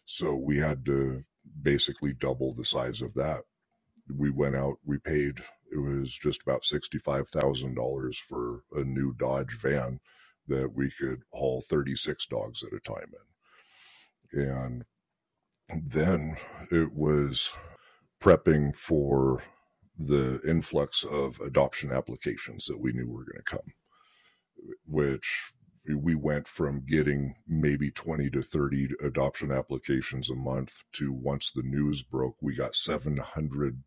So 0.05 0.35
we 0.35 0.57
had 0.57 0.85
to 0.85 1.23
basically 1.61 2.13
double 2.13 2.53
the 2.53 2.65
size 2.65 3.01
of 3.01 3.13
that. 3.15 3.41
We 4.13 4.29
went 4.29 4.55
out, 4.55 4.75
we 4.85 4.97
paid, 4.97 5.43
it 5.71 5.79
was 5.79 6.13
just 6.13 6.41
about 6.43 6.61
$65,000 6.61 8.15
for 8.17 8.63
a 8.73 8.83
new 8.83 9.13
Dodge 9.13 9.57
van 9.59 9.99
that 10.47 10.73
we 10.73 10.91
could 10.91 11.23
haul 11.31 11.61
36 11.61 12.25
dogs 12.27 12.63
at 12.63 12.73
a 12.73 12.79
time 12.79 13.11
in. 14.33 14.41
And 14.41 14.85
then 15.69 16.37
it 16.71 16.93
was 16.93 17.53
prepping 18.21 18.75
for 18.75 19.43
the 19.97 20.39
influx 20.47 21.03
of 21.03 21.39
adoption 21.39 21.91
applications 21.91 22.65
that 22.65 22.79
we 22.79 22.91
knew 22.91 23.07
were 23.07 23.23
going 23.23 23.37
to 23.37 23.43
come, 23.43 23.73
which 24.85 25.53
we 25.87 26.15
went 26.15 26.47
from 26.47 26.85
getting 26.85 27.35
maybe 27.47 27.91
20 27.91 28.29
to 28.31 28.41
30 28.41 28.89
adoption 29.03 29.51
applications 29.51 30.29
a 30.29 30.35
month 30.35 30.83
to 30.93 31.13
once 31.13 31.51
the 31.51 31.63
news 31.63 32.01
broke, 32.01 32.35
we 32.41 32.55
got 32.55 32.75
700 32.75 33.83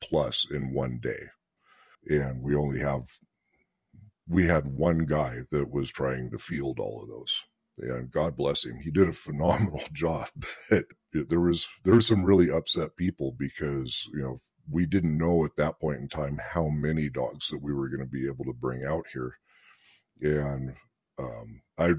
plus 0.00 0.46
in 0.50 0.72
one 0.72 1.00
day. 1.02 1.28
And 2.08 2.42
we 2.42 2.54
only 2.54 2.78
have, 2.80 3.18
we 4.28 4.46
had 4.46 4.66
one 4.66 5.06
guy 5.06 5.40
that 5.50 5.70
was 5.70 5.90
trying 5.90 6.30
to 6.30 6.38
field 6.38 6.78
all 6.78 7.02
of 7.02 7.08
those 7.08 7.44
and 7.80 8.10
God 8.10 8.36
bless 8.36 8.64
him, 8.64 8.80
he 8.80 8.90
did 8.90 9.08
a 9.08 9.12
phenomenal 9.12 9.82
job. 9.92 10.28
But 10.70 10.86
there 11.12 11.40
was 11.40 11.68
there 11.84 11.94
were 11.94 12.00
some 12.00 12.24
really 12.24 12.50
upset 12.50 12.96
people 12.96 13.34
because 13.38 14.08
you 14.12 14.22
know 14.22 14.40
we 14.70 14.84
didn't 14.86 15.16
know 15.16 15.44
at 15.44 15.56
that 15.56 15.80
point 15.80 16.00
in 16.00 16.08
time 16.08 16.38
how 16.52 16.68
many 16.68 17.08
dogs 17.08 17.48
that 17.48 17.62
we 17.62 17.72
were 17.72 17.88
going 17.88 18.00
to 18.00 18.06
be 18.06 18.26
able 18.26 18.44
to 18.44 18.52
bring 18.52 18.84
out 18.84 19.06
here, 19.12 19.38
and 20.20 20.74
um, 21.18 21.62
I 21.78 21.94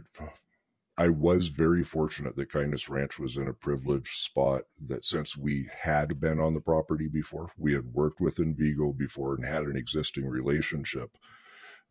I 1.00 1.08
was 1.08 1.48
very 1.48 1.82
fortunate 1.82 2.36
that 2.36 2.51
Kindness 2.51 2.89
Ranch 2.89 3.18
was 3.18 3.38
in 3.38 3.48
a 3.48 3.54
privileged 3.54 4.22
spot 4.22 4.63
that 4.86 5.06
since 5.06 5.38
we 5.38 5.70
had 5.80 6.20
been 6.20 6.42
on 6.42 6.54
the 6.54 6.60
property 6.60 7.08
before, 7.08 7.54
we 7.58 7.74
had 7.74 7.94
worked 7.94 8.20
with 8.20 8.36
Envigo 8.36 8.96
before 8.98 9.34
and 9.36 9.46
had 9.46 9.63
an 9.63 9.78
existing 9.78 10.28
relationship, 10.28 11.12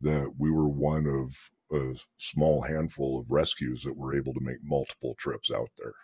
that 0.02 0.34
we 0.36 0.50
were 0.50 0.68
one 0.68 1.06
of 1.06 1.50
a 1.72 1.98
small 2.18 2.60
handful 2.60 3.18
of 3.18 3.30
rescues 3.30 3.82
that 3.82 3.96
were 3.96 4.14
able 4.14 4.34
to 4.34 4.42
make 4.42 4.58
multiple 4.62 5.14
trips 5.18 5.50
out 5.50 5.70
there. 5.78 5.94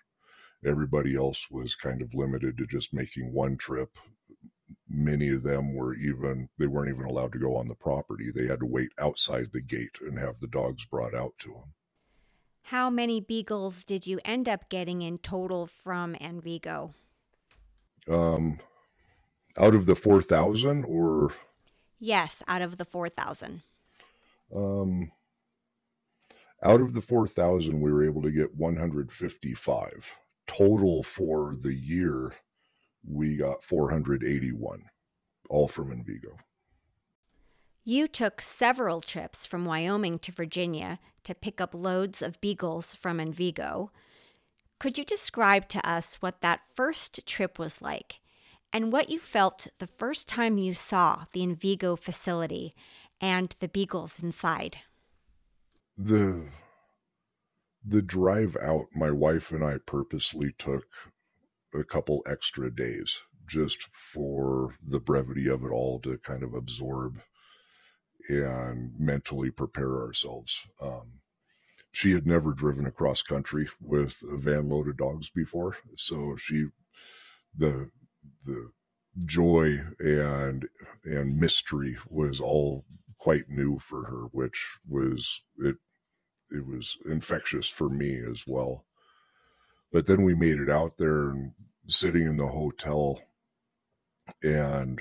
Everybody 0.65 1.17
else 1.17 1.49
was 1.51 1.75
kind 1.75 2.01
of 2.01 2.15
limited 2.15 2.57
to 2.59 2.67
just 2.67 2.95
making 2.95 3.33
one 3.33 3.57
trip. 3.57 3.99
Many 4.89 5.29
of 5.31 5.43
them 5.43 5.75
were 5.75 5.95
even, 5.95 6.49
they 6.59 6.67
weren't 6.67 6.89
even 6.89 7.05
allowed 7.05 7.33
to 7.33 7.39
go 7.39 7.57
on 7.57 7.69
the 7.69 7.75
property. 7.75 8.31
They 8.31 8.47
had 8.47 8.61
to 8.61 8.67
wait 8.67 8.93
outside 8.99 9.51
the 9.53 9.61
gate 9.61 9.99
and 10.01 10.19
have 10.19 10.41
the 10.41 10.47
dogs 10.47 10.85
brought 10.85 11.15
out 11.15 11.35
to 11.41 11.49
them. 11.49 11.75
How 12.69 12.89
many 12.89 13.21
beagles 13.21 13.85
did 13.85 14.07
you 14.07 14.21
end 14.25 14.49
up 14.49 14.71
getting 14.71 15.03
in 15.03 15.19
total 15.19 15.67
from 15.67 16.15
Envigo? 16.15 16.95
Um, 18.09 18.59
out 19.59 19.75
of 19.75 19.85
the 19.85 19.95
4,000 19.95 20.85
or? 20.87 21.33
Yes, 21.99 22.43
out 22.49 22.63
of 22.63 22.79
the 22.79 22.87
4,000. 22.87 23.63
Um, 24.55 25.13
out 26.63 26.81
of 26.81 26.95
the 26.95 27.03
4,000, 27.03 27.81
we 27.81 27.93
were 27.93 28.05
able 28.05 28.23
to 28.23 28.31
get 28.31 28.57
155. 28.57 30.15
Total 30.47 31.03
for 31.03 31.57
the 31.57 31.75
year, 31.75 32.33
we 33.07 33.37
got 33.37 33.65
481, 33.65 34.85
all 35.49 35.69
from 35.69 35.91
Envigo. 35.91 36.37
You 37.85 38.09
took 38.09 38.41
several 38.41 39.01
trips 39.01 39.47
from 39.47 39.65
Wyoming 39.65 40.19
to 40.21 40.33
Virginia 40.33 40.99
to 41.25 41.35
pick 41.35 41.61
up 41.61 41.75
loads 41.75 42.23
of 42.23 42.41
beagles 42.41 42.95
from 42.95 43.19
Envigo. 43.19 43.91
Could 44.79 44.97
you 44.97 45.05
describe 45.05 45.69
to 45.69 45.89
us 45.89 46.17
what 46.17 46.41
that 46.41 46.61
first 46.75 47.27
trip 47.27 47.59
was 47.59 47.83
like 47.83 48.21
and 48.73 48.93
what 48.93 49.11
you 49.11 49.19
felt 49.19 49.69
the 49.79 49.87
first 49.87 50.29
time 50.29 50.59
you 50.59 50.75
saw 50.75 51.25
the 51.33 51.43
Envigo 51.43 51.99
facility 51.99 52.75
and 53.21 53.55
the 53.61 53.69
beagles 53.69 54.23
inside? 54.23 54.79
the 55.97 56.43
the 57.85 58.03
drive 58.03 58.57
out 58.63 58.87
my 58.95 59.11
wife 59.11 59.51
and 59.51 59.65
i 59.65 59.77
purposely 59.79 60.53
took 60.59 60.87
a 61.75 61.85
couple 61.85 62.23
extra 62.27 62.75
days 62.75 63.23
just 63.47 63.89
for 63.93 64.77
the 64.87 65.01
brevity 65.01 65.49
of 65.49 65.65
it 65.65 65.69
all 65.71 66.01
to 66.01 66.17
kind 66.19 66.43
of 66.43 66.55
absorb 66.55 67.21
and 68.29 68.93
mentally 68.99 69.51
prepare 69.51 70.01
ourselves. 70.01 70.65
Um, 70.81 71.21
she 71.93 72.13
had 72.13 72.27
never 72.27 72.53
driven 72.53 72.87
across 72.87 73.23
country 73.23 73.69
with 73.81 74.23
a 74.31 74.37
van 74.37 74.69
load 74.69 74.89
of 74.89 74.97
dogs 74.97 75.31
before 75.31 75.77
so 75.97 76.35
she 76.37 76.67
the 77.57 77.91
the 78.45 78.71
joy 79.25 79.81
and 80.01 80.67
and 81.05 81.39
mystery 81.39 81.97
was 82.09 82.41
all 82.41 82.85
quite 83.17 83.49
new 83.49 83.79
for 83.79 84.07
her 84.07 84.25
which 84.33 84.79
was 84.89 85.43
it 85.59 85.77
it 86.51 86.67
was 86.67 86.97
infectious 87.07 87.69
for 87.69 87.89
me 87.89 88.21
as 88.31 88.45
well. 88.47 88.85
But 89.93 90.07
then 90.07 90.23
we 90.23 90.35
made 90.35 90.59
it 90.59 90.71
out 90.71 90.99
there 90.99 91.31
and 91.31 91.53
sitting 91.87 92.27
in 92.27 92.37
the 92.37 92.49
hotel, 92.49 93.21
and 94.43 95.01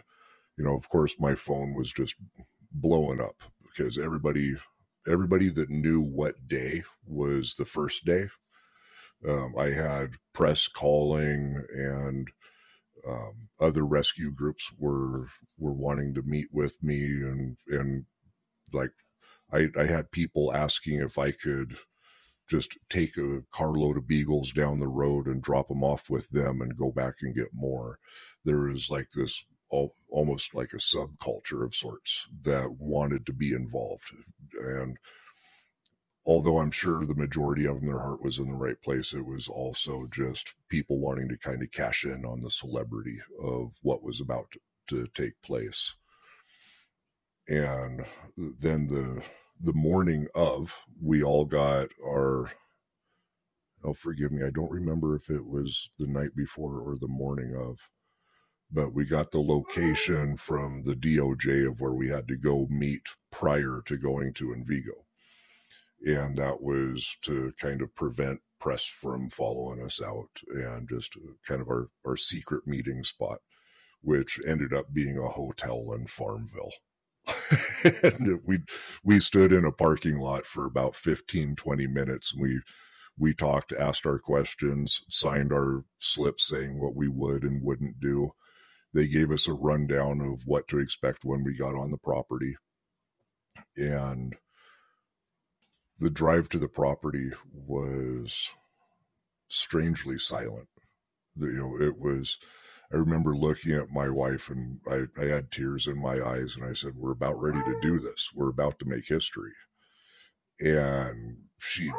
you 0.57 0.63
know, 0.63 0.75
of 0.75 0.89
course, 0.89 1.15
my 1.19 1.35
phone 1.35 1.73
was 1.73 1.91
just 1.91 2.15
blowing 2.71 3.19
up 3.19 3.41
because 3.63 3.97
everybody 3.97 4.55
everybody 5.07 5.49
that 5.49 5.69
knew 5.69 5.99
what 5.99 6.47
day 6.47 6.83
was 7.05 7.55
the 7.55 7.65
first 7.65 8.05
day. 8.05 8.27
Um, 9.27 9.55
I 9.57 9.71
had 9.71 10.13
press 10.33 10.67
calling 10.67 11.63
and 11.73 12.27
um, 13.07 13.49
other 13.59 13.85
rescue 13.85 14.31
groups 14.31 14.71
were 14.77 15.27
were 15.57 15.73
wanting 15.73 16.13
to 16.13 16.21
meet 16.21 16.47
with 16.51 16.81
me 16.81 17.03
and 17.05 17.57
and 17.67 18.05
like 18.71 18.91
I, 19.53 19.69
I 19.77 19.85
had 19.85 20.11
people 20.11 20.53
asking 20.53 20.99
if 20.99 21.17
I 21.17 21.31
could 21.31 21.77
just 22.49 22.77
take 22.89 23.17
a 23.17 23.43
carload 23.51 23.97
of 23.97 24.07
beagles 24.07 24.51
down 24.51 24.79
the 24.79 24.87
road 24.87 25.27
and 25.27 25.41
drop 25.41 25.69
them 25.69 25.83
off 25.83 26.09
with 26.09 26.29
them 26.29 26.61
and 26.61 26.77
go 26.77 26.91
back 26.91 27.15
and 27.21 27.35
get 27.35 27.53
more. 27.53 27.99
There 28.43 28.69
is 28.69 28.89
like 28.89 29.11
this 29.11 29.45
all, 29.69 29.95
almost 30.09 30.53
like 30.53 30.73
a 30.73 30.77
subculture 30.77 31.65
of 31.65 31.75
sorts 31.75 32.27
that 32.43 32.71
wanted 32.71 33.25
to 33.25 33.33
be 33.33 33.53
involved. 33.53 34.11
And 34.59 34.97
although 36.25 36.59
I'm 36.59 36.71
sure 36.71 37.05
the 37.05 37.15
majority 37.15 37.65
of 37.65 37.77
them, 37.79 37.87
their 37.87 37.99
heart 37.99 38.21
was 38.21 38.39
in 38.39 38.47
the 38.47 38.57
right 38.57 38.81
place, 38.81 39.13
it 39.13 39.25
was 39.25 39.47
also 39.47 40.07
just 40.11 40.53
people 40.69 40.99
wanting 40.99 41.29
to 41.29 41.37
kind 41.37 41.61
of 41.63 41.71
cash 41.71 42.05
in 42.05 42.25
on 42.25 42.41
the 42.41 42.51
celebrity 42.51 43.19
of 43.41 43.73
what 43.81 44.03
was 44.03 44.19
about 44.19 44.51
to, 44.51 44.59
to 44.87 45.07
take 45.13 45.41
place. 45.41 45.95
And 47.47 48.05
then 48.37 48.87
the 48.87 49.21
the 49.63 49.73
morning 49.73 50.27
of, 50.35 50.75
we 51.01 51.23
all 51.23 51.45
got 51.45 51.87
our 52.05 52.51
oh 53.83 53.93
forgive 53.93 54.31
me, 54.31 54.43
I 54.43 54.49
don't 54.49 54.71
remember 54.71 55.15
if 55.15 55.29
it 55.29 55.45
was 55.45 55.89
the 55.97 56.07
night 56.07 56.35
before 56.35 56.79
or 56.79 56.95
the 56.97 57.07
morning 57.07 57.55
of, 57.55 57.79
but 58.71 58.93
we 58.93 59.05
got 59.05 59.31
the 59.31 59.41
location 59.41 60.37
from 60.37 60.83
the 60.83 60.95
DOJ 60.95 61.67
of 61.67 61.79
where 61.79 61.93
we 61.93 62.09
had 62.09 62.27
to 62.27 62.35
go 62.35 62.67
meet 62.69 63.09
prior 63.31 63.81
to 63.85 63.97
going 63.97 64.33
to 64.35 64.53
Envigo. 64.53 65.05
And 66.05 66.37
that 66.37 66.61
was 66.61 67.15
to 67.21 67.53
kind 67.57 67.81
of 67.81 67.95
prevent 67.95 68.41
press 68.59 68.85
from 68.85 69.29
following 69.29 69.81
us 69.81 70.01
out 70.01 70.41
and 70.53 70.89
just 70.89 71.15
kind 71.47 71.61
of 71.61 71.67
our, 71.67 71.89
our 72.05 72.17
secret 72.17 72.65
meeting 72.65 73.03
spot, 73.03 73.39
which 74.01 74.39
ended 74.45 74.73
up 74.73 74.93
being 74.93 75.17
a 75.17 75.29
hotel 75.29 75.93
in 75.93 76.07
Farmville. 76.07 76.73
And 77.83 78.39
we 78.45 78.59
we 79.03 79.19
stood 79.19 79.51
in 79.51 79.65
a 79.65 79.71
parking 79.71 80.19
lot 80.19 80.45
for 80.45 80.65
about 80.65 80.95
15 80.95 81.55
20 81.55 81.87
minutes. 81.87 82.33
We 82.35 82.61
we 83.17 83.33
talked 83.33 83.73
asked 83.73 84.05
our 84.05 84.19
questions 84.19 85.01
signed 85.09 85.53
our 85.53 85.85
slips 85.97 86.47
saying 86.47 86.79
what 86.79 86.95
we 86.95 87.07
would 87.07 87.43
and 87.43 87.63
wouldn't 87.63 87.99
do. 87.99 88.31
They 88.93 89.07
gave 89.07 89.31
us 89.31 89.47
a 89.47 89.53
rundown 89.53 90.21
of 90.21 90.45
what 90.45 90.67
to 90.69 90.79
expect 90.79 91.25
when 91.25 91.43
we 91.43 91.55
got 91.55 91.75
on 91.75 91.91
the 91.91 91.97
property. 91.97 92.55
And 93.75 94.35
the 95.99 96.09
drive 96.09 96.49
to 96.49 96.59
the 96.59 96.67
property 96.67 97.31
was 97.53 98.49
strangely 99.47 100.17
silent. 100.17 100.67
You 101.35 101.51
know 101.51 101.77
it 101.79 101.99
was 101.99 102.37
I 102.93 102.97
remember 102.97 103.35
looking 103.35 103.71
at 103.71 103.89
my 103.91 104.07
wife 104.07 104.51
and 104.51 104.79
I, 104.87 105.05
I 105.19 105.25
had 105.25 105.51
tears 105.51 105.87
in 105.87 105.99
my 105.99 106.21
eyes 106.21 106.55
and 106.55 106.63
I 106.63 106.73
said, 106.73 106.95
We're 106.95 107.11
about 107.11 107.41
ready 107.41 107.59
to 107.63 107.81
do 107.81 107.99
this. 107.99 108.29
We're 108.35 108.49
about 108.49 108.77
to 108.79 108.85
make 108.85 109.07
history. 109.07 109.51
And 110.59 111.37
she, 111.57 111.91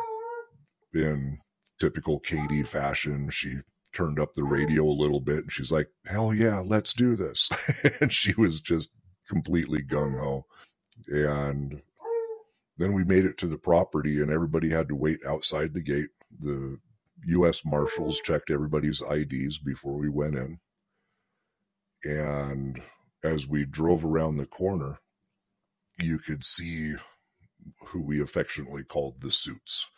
in 0.93 1.39
typical 1.81 2.21
Katie 2.21 2.63
fashion, 2.63 3.29
she 3.31 3.57
turned 3.93 4.21
up 4.21 4.35
the 4.35 4.45
radio 4.45 4.85
a 4.85 5.01
little 5.01 5.21
bit 5.21 5.39
and 5.39 5.53
she's 5.53 5.73
like, 5.73 5.89
Hell 6.07 6.33
yeah, 6.33 6.61
let's 6.61 6.93
do 6.93 7.17
this. 7.17 7.51
and 8.01 8.13
she 8.13 8.33
was 8.35 8.61
just 8.61 8.91
completely 9.29 9.83
gung 9.83 10.17
ho. 10.21 10.47
And 11.09 11.83
then 12.79 12.93
we 12.93 13.03
made 13.03 13.25
it 13.25 13.37
to 13.39 13.49
the 13.49 13.59
property 13.59 14.21
and 14.21 14.31
everybody 14.31 14.71
had 14.71 14.89
to 14.89 14.95
wait 14.95 15.19
outside 15.27 15.75
the 15.75 15.83
gate. 15.83 16.11
The 16.39 16.79
U.S. 17.27 17.63
Marshals 17.65 18.21
checked 18.21 18.53
everybody's 18.53 19.03
IDs 19.03 19.59
before 19.59 19.95
we 19.95 20.09
went 20.09 20.37
in. 20.37 20.61
And 22.05 22.81
as 23.23 23.47
we 23.47 23.65
drove 23.65 24.05
around 24.05 24.37
the 24.37 24.47
corner, 24.47 24.99
you 25.99 26.19
could 26.19 26.45
see 26.45 26.95
who 27.87 28.01
we 28.01 28.21
affectionately 28.21 28.85
called 28.85 29.21
the 29.21 29.31
suits. 29.31 29.89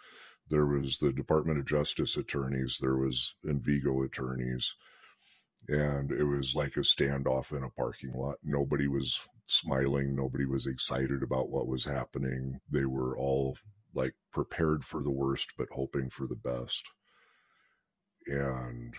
There 0.48 0.66
was 0.66 0.98
the 0.98 1.12
Department 1.12 1.58
of 1.58 1.66
Justice 1.66 2.16
attorneys, 2.16 2.78
there 2.80 2.96
was 2.96 3.34
Envigo 3.44 4.04
attorneys, 4.04 4.76
and 5.68 6.12
it 6.12 6.22
was 6.24 6.54
like 6.54 6.76
a 6.76 6.80
standoff 6.80 7.56
in 7.56 7.64
a 7.64 7.70
parking 7.70 8.12
lot. 8.12 8.36
Nobody 8.44 8.86
was 8.86 9.20
smiling, 9.46 10.14
nobody 10.14 10.44
was 10.44 10.66
excited 10.66 11.22
about 11.22 11.50
what 11.50 11.66
was 11.66 11.84
happening. 11.84 12.60
They 12.70 12.84
were 12.84 13.16
all 13.16 13.58
like 13.94 14.14
prepared 14.32 14.84
for 14.84 15.02
the 15.02 15.10
worst 15.10 15.54
but 15.58 15.68
hoping 15.72 16.10
for 16.10 16.26
the 16.28 16.36
best. 16.36 16.84
And 18.26 18.94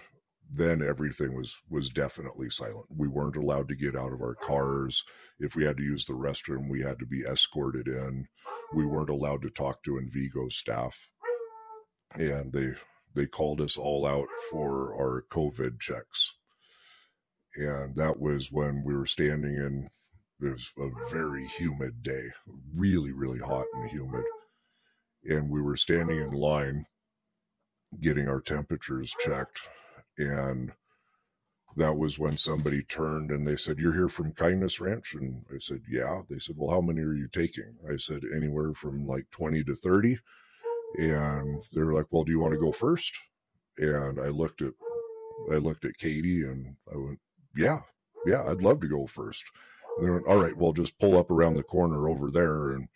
then 0.52 0.82
everything 0.82 1.36
was 1.36 1.58
was 1.70 1.90
definitely 1.90 2.50
silent. 2.50 2.86
We 2.90 3.08
weren't 3.08 3.36
allowed 3.36 3.68
to 3.70 3.76
get 3.76 3.96
out 3.96 4.14
of 4.14 4.22
our 4.22 4.36
cars. 4.36 5.04
If 5.40 5.56
we 5.56 5.66
had 5.66 5.78
to 5.78 5.84
use 5.84 6.06
the 6.06 6.14
restroom, 6.14 6.70
we 6.70 6.82
had 6.82 7.00
to 7.00 7.06
be 7.06 7.24
escorted 7.24 7.88
in. 7.88 8.28
We 8.74 8.86
weren't 8.86 9.10
allowed 9.10 9.42
to 9.44 9.50
talk 9.50 9.84
to 9.84 10.00
Envigo 10.00 10.52
staff, 10.52 11.10
and 12.14 12.54
they 12.54 12.74
they 13.14 13.26
called 13.26 13.62
us 13.62 13.78
all 13.78 14.06
out 14.06 14.28
for 14.50 14.94
our 14.96 15.24
COVID 15.32 15.80
checks. 15.80 16.34
And 17.56 17.96
that 17.96 18.20
was 18.20 18.52
when 18.52 18.84
we 18.86 18.96
were 18.96 19.08
standing 19.08 19.56
in. 19.56 19.90
It 20.40 20.54
was 20.54 20.72
a 20.78 21.10
very 21.10 21.48
humid 21.48 22.04
day, 22.04 22.26
really, 22.76 23.12
really 23.12 23.40
hot 23.40 23.66
and 23.74 23.90
humid. 23.90 24.24
And 25.26 25.50
we 25.50 25.62
were 25.62 25.78
standing 25.78 26.20
in 26.20 26.32
line 26.32 26.86
getting 28.00 28.28
our 28.28 28.42
temperatures 28.42 29.16
checked 29.20 29.62
and 30.18 30.72
that 31.78 31.98
was 31.98 32.18
when 32.20 32.38
somebody 32.38 32.84
turned 32.84 33.32
and 33.32 33.48
they 33.48 33.56
said, 33.56 33.78
You're 33.78 33.94
here 33.94 34.10
from 34.10 34.34
Kindness 34.34 34.80
Ranch? 34.82 35.14
And 35.14 35.46
I 35.54 35.60
said, 35.60 35.82
Yeah. 35.90 36.22
They 36.30 36.40
said, 36.40 36.56
Well, 36.58 36.72
how 36.72 36.82
many 36.82 37.02
are 37.02 37.14
you 37.14 37.28
taking? 37.32 37.76
I 37.92 37.98
said, 37.98 38.22
Anywhere 38.36 38.74
from 38.74 39.06
like 39.06 39.30
20 39.32 39.64
to 39.66 39.76
30. 39.76 40.20
And 40.98 41.62
they 41.74 41.82
were 41.82 41.94
like, 41.94 42.08
Well, 42.12 42.24
do 42.24 42.32
you 42.32 42.40
want 42.40 42.54
to 42.54 42.60
go 42.60 42.72
first? 42.72 43.14
And 43.78 44.20
I 44.20 44.30
looked 44.30 44.62
at 44.62 44.74
I 45.52 45.56
looked 45.58 45.86
at 45.86 45.98
Katie 45.98 46.44
and 46.44 46.76
I 46.94 46.98
went, 46.98 47.20
Yeah, 47.56 47.82
yeah, 48.26 48.44
I'd 48.48 48.62
love 48.64 48.82
to 48.82 48.88
go 48.88 49.08
first. 49.08 49.46
And 49.98 50.08
they 50.08 50.12
went, 50.12 50.28
All 50.28 50.42
right, 50.42 50.58
well 50.58 50.74
just 50.74 51.00
pull 51.00 51.18
up 51.18 51.32
around 51.32 51.56
the 51.56 51.64
corner 51.64 52.10
over 52.10 52.32
there 52.32 52.72
and 52.72 52.88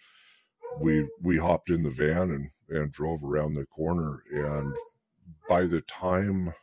we 0.79 1.07
we 1.21 1.37
hopped 1.37 1.69
in 1.69 1.83
the 1.83 1.89
van 1.91 2.31
and 2.31 2.49
and 2.69 2.91
drove 2.91 3.23
around 3.23 3.53
the 3.53 3.65
corner 3.65 4.21
and 4.31 4.73
by 5.49 5.65
the 5.65 5.81
time 5.81 6.53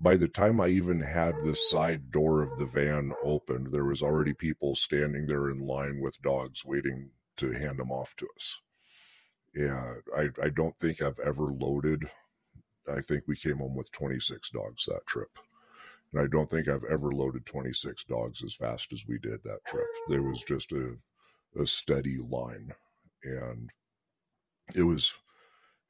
by 0.00 0.16
the 0.16 0.28
time 0.28 0.60
I 0.60 0.68
even 0.68 1.00
had 1.00 1.42
the 1.42 1.54
side 1.54 2.10
door 2.10 2.42
of 2.42 2.58
the 2.58 2.66
van 2.66 3.12
opened, 3.22 3.72
there 3.72 3.84
was 3.84 4.02
already 4.02 4.32
people 4.32 4.74
standing 4.74 5.26
there 5.26 5.50
in 5.50 5.60
line 5.60 6.00
with 6.00 6.22
dogs 6.22 6.64
waiting 6.64 7.10
to 7.36 7.52
hand 7.52 7.78
them 7.78 7.90
off 7.90 8.14
to 8.16 8.28
us. 8.36 8.60
Yeah, 9.54 9.94
I, 10.16 10.28
I 10.42 10.48
don't 10.50 10.78
think 10.78 11.02
I've 11.02 11.18
ever 11.18 11.46
loaded. 11.46 12.08
I 12.90 13.00
think 13.00 13.24
we 13.26 13.36
came 13.36 13.58
home 13.58 13.74
with 13.74 13.90
26 13.92 14.50
dogs 14.50 14.84
that 14.86 15.06
trip. 15.06 15.30
And 16.12 16.22
I 16.22 16.26
don't 16.26 16.48
think 16.48 16.68
I've 16.68 16.84
ever 16.84 17.12
loaded 17.12 17.44
26 17.44 18.04
dogs 18.04 18.42
as 18.44 18.54
fast 18.54 18.92
as 18.92 19.04
we 19.06 19.18
did 19.18 19.42
that 19.44 19.64
trip. 19.66 19.86
There 20.08 20.22
was 20.22 20.42
just 20.44 20.72
a, 20.72 20.96
a 21.60 21.66
steady 21.66 22.18
line. 22.18 22.72
And 23.24 23.70
it 24.74 24.82
was 24.82 25.14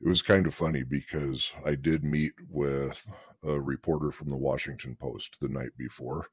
it 0.00 0.08
was 0.08 0.22
kind 0.22 0.46
of 0.46 0.54
funny 0.54 0.84
because 0.84 1.52
I 1.64 1.74
did 1.74 2.04
meet 2.04 2.32
with 2.48 3.08
a 3.44 3.60
reporter 3.60 4.10
from 4.10 4.30
the 4.30 4.36
Washington 4.36 4.96
Post 4.96 5.38
the 5.40 5.48
night 5.48 5.76
before, 5.76 6.26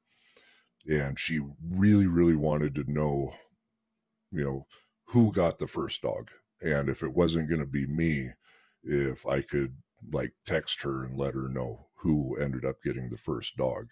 and 0.88 1.18
she 1.18 1.40
really, 1.68 2.06
really 2.06 2.36
wanted 2.36 2.74
to 2.76 2.90
know, 2.90 3.34
you 4.30 4.44
know, 4.44 4.66
who 5.08 5.32
got 5.32 5.58
the 5.58 5.66
first 5.66 6.02
dog, 6.02 6.30
and 6.62 6.88
if 6.88 7.02
it 7.02 7.14
wasn't 7.14 7.48
going 7.48 7.60
to 7.60 7.66
be 7.66 7.86
me, 7.86 8.30
if 8.82 9.26
I 9.26 9.40
could 9.42 9.76
like 10.12 10.32
text 10.46 10.82
her 10.82 11.04
and 11.04 11.16
let 11.16 11.34
her 11.34 11.48
know 11.48 11.86
who 11.96 12.36
ended 12.36 12.64
up 12.64 12.82
getting 12.82 13.10
the 13.10 13.16
first 13.16 13.56
dog, 13.56 13.88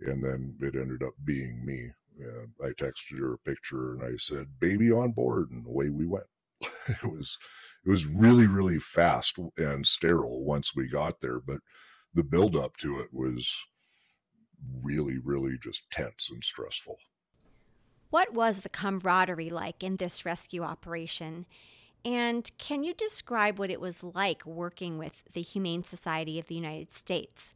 and 0.00 0.22
then 0.24 0.56
it 0.60 0.74
ended 0.74 1.02
up 1.02 1.14
being 1.24 1.64
me. 1.64 1.90
And 2.18 2.52
I 2.62 2.68
texted 2.68 3.18
her 3.18 3.34
a 3.34 3.38
picture 3.38 3.92
and 3.92 4.02
I 4.02 4.16
said, 4.16 4.60
"Baby 4.60 4.92
on 4.92 5.12
board," 5.12 5.50
and 5.50 5.66
away 5.66 5.88
we 5.88 6.06
went. 6.06 6.26
it 6.86 7.04
was 7.04 7.38
it 7.84 7.90
was 7.90 8.06
really 8.06 8.46
really 8.46 8.78
fast 8.78 9.38
and 9.56 9.86
sterile 9.86 10.44
once 10.44 10.74
we 10.74 10.88
got 10.88 11.20
there 11.20 11.40
but 11.40 11.58
the 12.14 12.24
build 12.24 12.56
up 12.56 12.76
to 12.76 13.00
it 13.00 13.08
was 13.12 13.52
really 14.82 15.18
really 15.18 15.56
just 15.62 15.82
tense 15.90 16.30
and 16.30 16.42
stressful 16.42 16.96
what 18.10 18.32
was 18.32 18.60
the 18.60 18.68
camaraderie 18.68 19.50
like 19.50 19.82
in 19.82 19.96
this 19.96 20.24
rescue 20.24 20.62
operation 20.62 21.46
and 22.04 22.50
can 22.58 22.84
you 22.84 22.94
describe 22.94 23.58
what 23.58 23.70
it 23.70 23.80
was 23.80 24.02
like 24.02 24.44
working 24.46 24.98
with 24.98 25.24
the 25.32 25.42
humane 25.42 25.84
society 25.84 26.38
of 26.38 26.46
the 26.46 26.54
united 26.54 26.90
states 26.90 27.52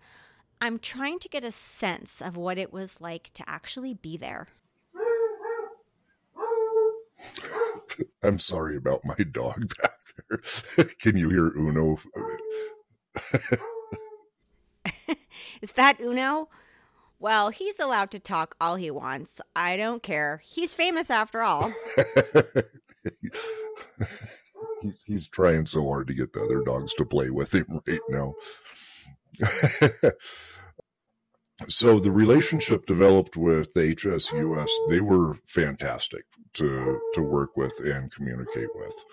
i'm 0.60 0.78
trying 0.78 1.18
to 1.18 1.28
get 1.28 1.44
a 1.44 1.52
sense 1.52 2.20
of 2.20 2.36
what 2.36 2.58
it 2.58 2.72
was 2.72 3.00
like 3.00 3.32
to 3.32 3.42
actually 3.48 3.94
be 3.94 4.16
there 4.16 4.46
I'm 8.22 8.38
sorry 8.38 8.76
about 8.76 9.04
my 9.04 9.16
dog 9.32 9.74
back 9.80 9.98
there. 10.28 10.84
Can 11.00 11.16
you 11.16 11.28
hear 11.30 11.46
Uno? 11.56 11.98
Is 15.62 15.72
that 15.72 16.00
Uno? 16.00 16.48
Well, 17.20 17.50
he's 17.50 17.80
allowed 17.80 18.10
to 18.12 18.20
talk 18.20 18.54
all 18.60 18.76
he 18.76 18.90
wants. 18.90 19.40
I 19.56 19.76
don't 19.76 20.02
care. 20.02 20.40
He's 20.44 20.74
famous 20.74 21.10
after 21.10 21.42
all. 21.42 21.72
he's, 25.04 25.28
trying 25.28 25.66
so 25.66 25.84
hard 25.84 26.06
to 26.06 26.14
get 26.14 26.32
the 26.32 26.44
other 26.44 26.62
dogs 26.62 26.94
to 26.94 27.04
play 27.04 27.30
with 27.30 27.54
him 27.54 27.80
right 27.88 28.00
now. 28.08 28.34
so 31.68 31.98
the 31.98 32.12
relationship 32.12 32.86
developed 32.86 33.36
with 33.36 33.74
the 33.74 33.96
HSUS, 33.96 34.70
they 34.88 35.00
were 35.00 35.38
fantastic 35.46 36.24
to 36.54 37.00
to 37.14 37.22
work 37.22 37.56
with 37.56 37.80
and 37.80 38.12
communicate 38.12 38.68
with. 38.74 39.04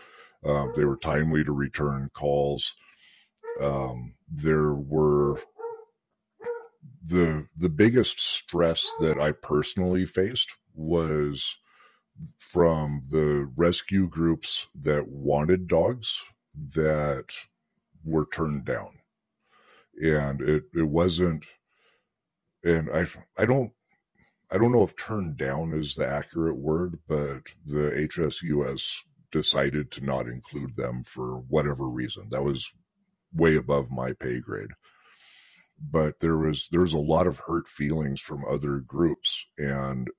Uh, 0.46 0.68
they 0.76 0.86
were 0.86 0.98
timely 0.98 1.44
to 1.44 1.52
return 1.52 2.10
calls. 2.14 2.76
Um, 3.60 4.14
there 4.30 4.74
were 4.74 5.40
the 7.06 7.48
the 7.56 7.70
biggest 7.70 8.20
stress 8.20 8.92
that 9.00 9.20
I 9.20 9.32
personally 9.32 10.06
faced 10.06 10.56
was 10.74 11.58
from 12.40 13.02
the 13.12 13.50
rescue 13.56 14.08
groups 14.08 14.68
that 14.76 15.08
wanted 15.08 15.68
dogs 15.68 16.24
that 16.76 17.34
were 18.04 18.28
turned 18.32 18.66
down. 18.66 19.00
And 20.02 20.42
it, 20.42 20.64
it 20.74 20.88
wasn't, 20.88 21.46
and 22.64 22.90
I, 22.92 23.08
I 23.38 23.46
don't, 23.46 23.72
I 24.52 24.58
don't 24.58 24.72
know 24.72 24.84
if 24.84 24.96
turned 24.96 25.38
down 25.38 25.74
is 25.74 25.96
the 25.96 26.08
accurate 26.08 26.58
word, 26.58 27.00
but 27.08 27.44
the 27.66 27.92
HSUS 28.10 28.94
decided 29.32 29.92
to 29.92 30.06
not 30.06 30.28
include 30.28 30.76
them 30.76 31.04
for 31.04 31.40
whatever 31.48 31.90
reason. 31.90 32.28
That 32.32 32.44
was 32.44 32.72
way 33.34 33.56
above 33.56 33.92
my 33.92 34.14
pay 34.14 34.40
grade. 34.40 34.72
But 35.80 36.20
there 36.20 36.38
was 36.38 36.68
there's 36.72 36.94
a 36.94 36.98
lot 36.98 37.28
of 37.28 37.40
hurt 37.48 37.68
feelings 37.68 38.22
from 38.22 38.46
other 38.46 38.80
groups, 38.80 39.46
and 39.58 40.10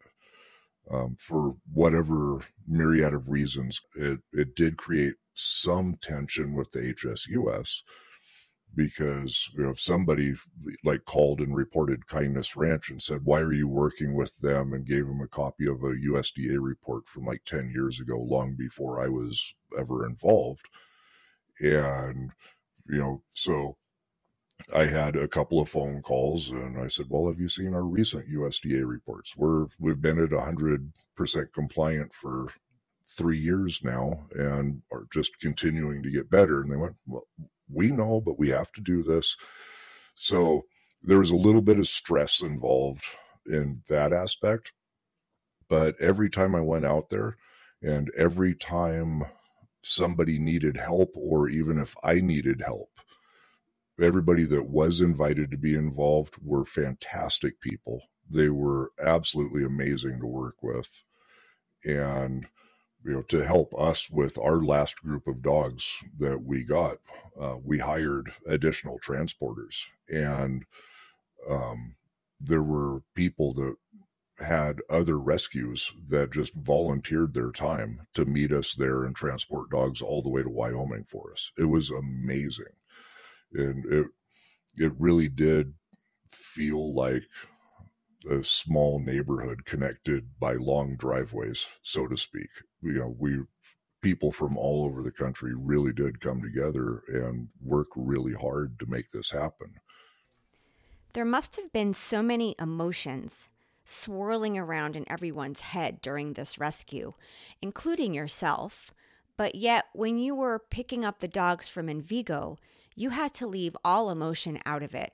um, 0.91 1.17
for 1.19 1.57
whatever 1.73 2.41
myriad 2.67 3.15
of 3.15 3.29
reasons, 3.29 3.81
it, 3.95 4.21
it 4.33 4.55
did 4.55 4.77
create 4.77 5.15
some 5.35 5.97
tension 6.01 6.55
with 6.55 6.73
the 6.73 6.81
HSUS 6.95 7.83
because 8.75 9.51
you 9.55 9.63
know 9.63 9.71
if 9.71 9.81
somebody 9.81 10.35
like 10.85 11.05
called 11.05 11.41
and 11.41 11.57
reported 11.57 12.07
kindness 12.07 12.57
ranch 12.57 12.91
and 12.91 13.03
said 13.03 13.21
why 13.25 13.41
are 13.41 13.53
you 13.53 13.67
working 13.67 14.15
with 14.15 14.37
them? 14.39 14.73
and 14.73 14.87
gave 14.87 15.07
them 15.07 15.21
a 15.21 15.29
copy 15.29 15.67
of 15.67 15.83
a 15.83 15.95
usda 16.13 16.59
report 16.61 17.09
from 17.09 17.25
like 17.25 17.43
10 17.47 17.71
years 17.75 18.01
ago 18.01 18.19
long 18.19 18.55
before 18.55 19.03
i 19.03 19.09
was 19.09 19.55
ever 19.79 20.07
involved. 20.07 20.67
And 21.61 22.33
you 22.89 22.99
know 22.99 23.23
so 23.35 23.77
I 24.75 24.87
had 24.87 25.17
a 25.17 25.29
couple 25.29 25.61
of 25.61 25.69
phone 25.69 26.03
calls 26.03 26.51
and 26.51 26.79
I 26.79 26.89
said, 26.89 27.07
"Well, 27.09 27.29
have 27.29 27.41
you 27.41 27.49
seen 27.49 27.75
our 27.75 27.85
recent 27.85 28.29
USDA 28.29 28.85
reports? 28.89 29.37
We're 29.37 29.69
we've 29.79 30.01
been 30.01 30.19
at 30.19 30.33
100% 30.33 31.53
compliant 31.53 32.15
for 32.15 32.49
3 33.07 33.39
years 33.39 33.85
now 33.85 34.27
and 34.33 34.83
are 34.91 35.07
just 35.13 35.39
continuing 35.41 36.03
to 36.03 36.11
get 36.11 36.31
better." 36.31 36.63
And 36.63 36.71
they 36.71 36.77
went, 36.77 36.97
"Well, 37.07 37.27
we 37.69 37.91
know, 37.91 38.21
but 38.21 38.39
we 38.39 38.49
have 38.51 38.73
to 38.73 38.81
do 38.81 39.03
this." 39.03 39.37
So 40.15 40.67
there 41.03 41.19
was 41.19 41.31
a 41.31 41.37
little 41.37 41.63
bit 41.63 41.79
of 41.79 41.87
stress 41.87 42.41
involved 42.43 43.05
in 43.47 43.83
that 43.89 44.13
aspect. 44.13 44.73
But 45.69 46.01
every 46.01 46.31
time 46.31 46.55
I 46.55 46.61
went 46.61 46.85
out 46.85 47.11
there 47.11 47.37
and 47.83 48.11
every 48.17 48.55
time 48.55 49.25
somebody 49.83 50.39
needed 50.39 50.77
help 50.77 51.13
or 51.15 51.49
even 51.49 51.79
if 51.79 51.95
I 52.03 52.21
needed 52.21 52.63
help, 52.63 52.91
everybody 54.01 54.45
that 54.45 54.69
was 54.69 55.01
invited 55.01 55.51
to 55.51 55.57
be 55.57 55.75
involved 55.75 56.37
were 56.43 56.65
fantastic 56.65 57.61
people. 57.61 58.03
They 58.29 58.49
were 58.49 58.93
absolutely 59.03 59.65
amazing 59.65 60.21
to 60.21 60.27
work 60.27 60.63
with. 60.63 60.91
And, 61.85 62.47
you 63.05 63.13
know, 63.13 63.23
to 63.23 63.45
help 63.45 63.73
us 63.79 64.11
with 64.11 64.37
our 64.39 64.63
last 64.63 65.01
group 65.01 65.27
of 65.27 65.43
dogs 65.43 65.97
that 66.19 66.43
we 66.43 66.65
got, 66.65 66.99
uh, 67.41 67.57
we 67.63 67.79
hired 67.79 68.33
additional 68.47 68.99
transporters. 68.99 69.87
And 70.09 70.65
um, 71.49 71.95
there 72.41 72.63
were 72.63 73.03
people 73.15 73.55
that 73.55 73.77
had 74.45 74.81
other 74.91 75.19
rescues 75.19 75.93
that 76.09 76.33
just 76.33 76.53
volunteered 76.55 77.33
their 77.33 77.53
time 77.53 78.07
to 78.13 78.27
meet 78.27 78.53
us 78.53 78.75
there 78.75 79.05
and 79.05 79.17
transport 79.17 79.71
dogs 79.71 80.03
all 80.03 80.21
the 80.21 80.29
way 80.29 80.43
to 80.43 80.51
Wyoming 80.51 81.05
for 81.05 81.33
us. 81.33 81.53
It 81.57 81.65
was 81.65 81.91
amazing 81.91 82.75
and 83.57 83.85
it 83.93 84.07
it 84.77 84.93
really 84.99 85.29
did 85.29 85.75
feel 86.33 86.95
like 86.95 87.25
a 88.31 88.43
small 88.43 88.99
neighborhood 89.01 89.65
connected 89.65 90.39
by 90.39 90.55
long 90.55 90.97
driveways, 90.97 91.69
so 91.83 92.07
to 92.07 92.17
speak. 92.17 92.51
You 92.83 92.93
know, 92.93 93.17
we 93.19 93.39
people 94.03 94.31
from 94.31 94.57
all 94.57 94.85
over 94.85 95.03
the 95.03 95.11
country 95.11 95.53
really 95.55 95.93
did 95.93 96.21
come 96.21 96.41
together 96.41 97.03
and 97.09 97.49
work 97.61 97.89
really 97.97 98.35
hard 98.35 98.79
to 98.79 98.87
make 98.87 99.11
this 99.11 99.31
happen. 99.31 99.75
There 101.13 101.25
must 101.25 101.57
have 101.57 101.73
been 101.73 101.93
so 101.93 102.23
many 102.23 102.55
emotions 102.61 103.49
swirling 103.85 104.59
around 104.59 104.97
in 104.97 105.11
everyone's 105.11 105.61
head 105.61 106.01
during 106.03 106.33
this 106.33 106.59
rescue, 106.59 107.15
including 107.63 108.13
yourself. 108.13 108.93
But 109.37 109.55
yet, 109.55 109.87
when 109.93 110.19
you 110.19 110.35
were 110.35 110.59
picking 110.59 111.05
up 111.05 111.21
the 111.21 111.29
dogs 111.29 111.69
from 111.69 111.89
Envigo, 111.89 112.59
you 112.97 113.11
had 113.11 113.33
to 113.35 113.47
leave 113.47 113.77
all 113.85 114.11
emotion 114.11 114.59
out 114.67 114.83
of 114.83 114.95
it. 114.95 115.13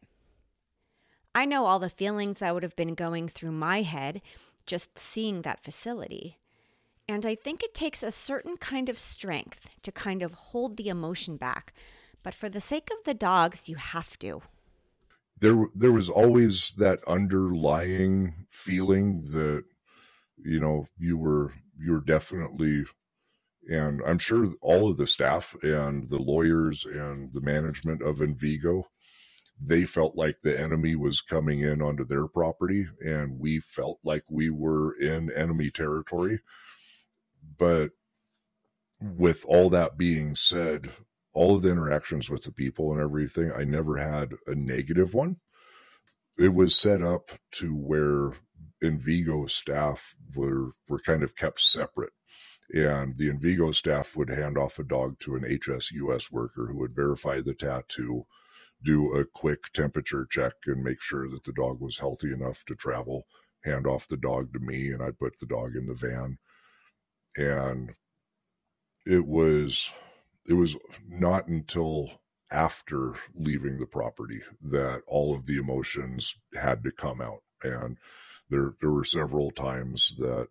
I 1.35 1.45
know 1.45 1.66
all 1.66 1.79
the 1.79 1.90
feelings 1.90 2.38
that 2.38 2.55
would 2.55 2.62
have 2.62 2.77
been 2.77 2.95
going 2.95 3.29
through 3.29 3.53
my 3.53 3.83
head 3.83 4.23
just 4.66 4.99
seeing 4.99 5.42
that 5.42 5.62
facility. 5.62 6.38
And 7.09 7.27
I 7.27 7.35
think 7.35 7.62
it 7.62 7.75
takes 7.75 8.03
a 8.03 8.12
certain 8.12 8.57
kind 8.57 8.88
of 8.88 8.99
strength 8.99 9.71
to 9.83 9.90
kind 9.90 10.23
of 10.23 10.35
hold 10.35 10.77
the 10.77 10.88
emotion 10.88 11.37
back. 11.37 11.73
But 12.23 12.35
for 12.35 12.49
the 12.49 12.61
sake 12.61 12.90
of 12.92 13.05
the 13.05 13.14
dogs, 13.14 13.68
you 13.68 13.75
have 13.75 14.16
to. 14.21 14.42
There, 15.40 15.66
there 15.75 15.90
was 15.90 16.09
always 16.09 16.73
that 16.79 17.03
underlying 17.09 18.47
feeling 18.49 19.25
that, 19.33 19.64
you 20.37 20.61
know, 20.61 20.87
you 20.97 21.18
were, 21.18 21.55
you 21.77 21.92
were 21.92 22.01
definitely 22.01 22.85
and 23.68 24.01
I'm 24.07 24.18
sure 24.18 24.46
all 24.61 24.90
of 24.90 24.96
the 24.96 25.07
staff 25.07 25.55
and 25.62 26.09
the 26.11 26.18
lawyers 26.18 26.85
and 26.85 27.33
the 27.33 27.40
management 27.40 28.03
of 28.03 28.18
Envigo, 28.18 28.85
they 29.61 29.85
felt 29.85 30.16
like 30.16 30.40
the 30.42 30.59
enemy 30.59 30.96
was 30.96 31.20
coming 31.20 31.61
in 31.61 31.81
onto 31.81 32.05
their 32.05 32.27
property, 32.27 32.87
and 33.05 33.38
we 33.38 33.61
felt 33.61 34.01
like 34.03 34.25
we 34.29 34.51
were 34.51 34.92
in 34.92 35.31
enemy 35.31 35.70
territory. 35.70 36.40
But 37.59 37.90
with 39.01 39.44
all 39.46 39.70
that 39.70 39.96
being 39.96 40.35
said, 40.35 40.90
all 41.33 41.57
of 41.57 41.62
the 41.62 41.70
interactions 41.70 42.29
with 42.29 42.44
the 42.44 42.53
people 42.53 42.92
and 42.92 43.01
everything, 43.01 43.53
I 43.53 43.64
never 43.64 43.96
had 43.96 44.33
a 44.46 44.55
negative 44.55 45.14
one. 45.14 45.37
It 46.37 46.55
was 46.55 46.77
set 46.77 47.03
up 47.03 47.31
to 47.53 47.75
where 47.75 48.33
Envigo 48.83 49.48
staff 49.48 50.14
were 50.35 50.72
were 50.88 50.98
kind 50.98 51.22
of 51.22 51.37
kept 51.37 51.61
separate 51.61 52.12
and 52.72 53.18
the 53.18 53.28
Envigo 53.28 53.74
staff 53.74 54.16
would 54.16 54.30
hand 54.30 54.56
off 54.56 54.78
a 54.78 54.85
dog 54.85 55.18
to 55.20 55.37
an 55.37 55.42
HSUS 55.42 56.30
worker 56.32 56.66
who 56.66 56.78
would 56.78 56.94
verify 56.94 57.40
the 57.40 57.54
tattoo, 57.54 58.26
do 58.82 59.14
a 59.14 59.24
quick 59.24 59.72
temperature 59.72 60.26
check, 60.28 60.54
and 60.66 60.82
make 60.82 61.02
sure 61.02 61.28
that 61.28 61.44
the 61.44 61.52
dog 61.52 61.80
was 61.80 61.98
healthy 61.98 62.32
enough 62.32 62.64
to 62.66 62.74
travel. 62.74 63.26
Hand 63.64 63.87
off 63.87 64.08
the 64.08 64.16
dog 64.16 64.52
to 64.54 64.58
me, 64.58 64.90
and 64.90 65.02
I'd 65.02 65.18
put 65.18 65.38
the 65.38 65.46
dog 65.46 65.76
in 65.76 65.87
the 65.87 65.94
van. 65.94 66.38
And 67.37 67.94
it 69.06 69.26
was 69.26 69.92
it 70.46 70.54
was 70.54 70.76
not 71.08 71.46
until 71.48 72.11
after 72.50 73.14
leaving 73.35 73.78
the 73.78 73.87
property 73.87 74.40
that 74.61 75.02
all 75.06 75.35
of 75.35 75.46
the 75.46 75.56
emotions 75.56 76.37
had 76.54 76.82
to 76.85 76.90
come 76.90 77.20
out 77.20 77.42
and 77.62 77.96
there 78.50 78.74
there 78.80 78.90
were 78.90 79.04
several 79.04 79.50
times 79.50 80.14
that 80.18 80.48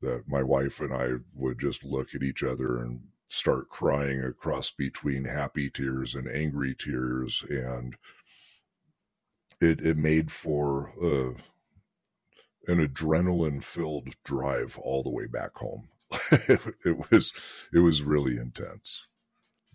that 0.00 0.24
my 0.26 0.42
wife 0.42 0.80
and 0.80 0.92
I 0.92 1.14
would 1.34 1.58
just 1.58 1.84
look 1.84 2.14
at 2.14 2.22
each 2.22 2.42
other 2.42 2.78
and 2.78 3.00
start 3.28 3.68
crying 3.68 4.22
across 4.22 4.70
between 4.70 5.24
happy 5.24 5.70
tears 5.70 6.14
and 6.14 6.28
angry 6.28 6.74
tears 6.74 7.44
and 7.48 7.96
it 9.60 9.80
it 9.80 9.96
made 9.96 10.32
for 10.32 10.92
uh, 11.02 11.40
an 12.66 12.86
adrenaline 12.86 13.62
filled 13.62 14.14
drive 14.24 14.78
all 14.78 15.02
the 15.02 15.10
way 15.10 15.26
back 15.26 15.56
home. 15.56 15.88
It, 16.32 16.60
it 16.84 17.10
was 17.10 17.32
it 17.72 17.80
was 17.80 18.02
really 18.02 18.36
intense 18.36 19.06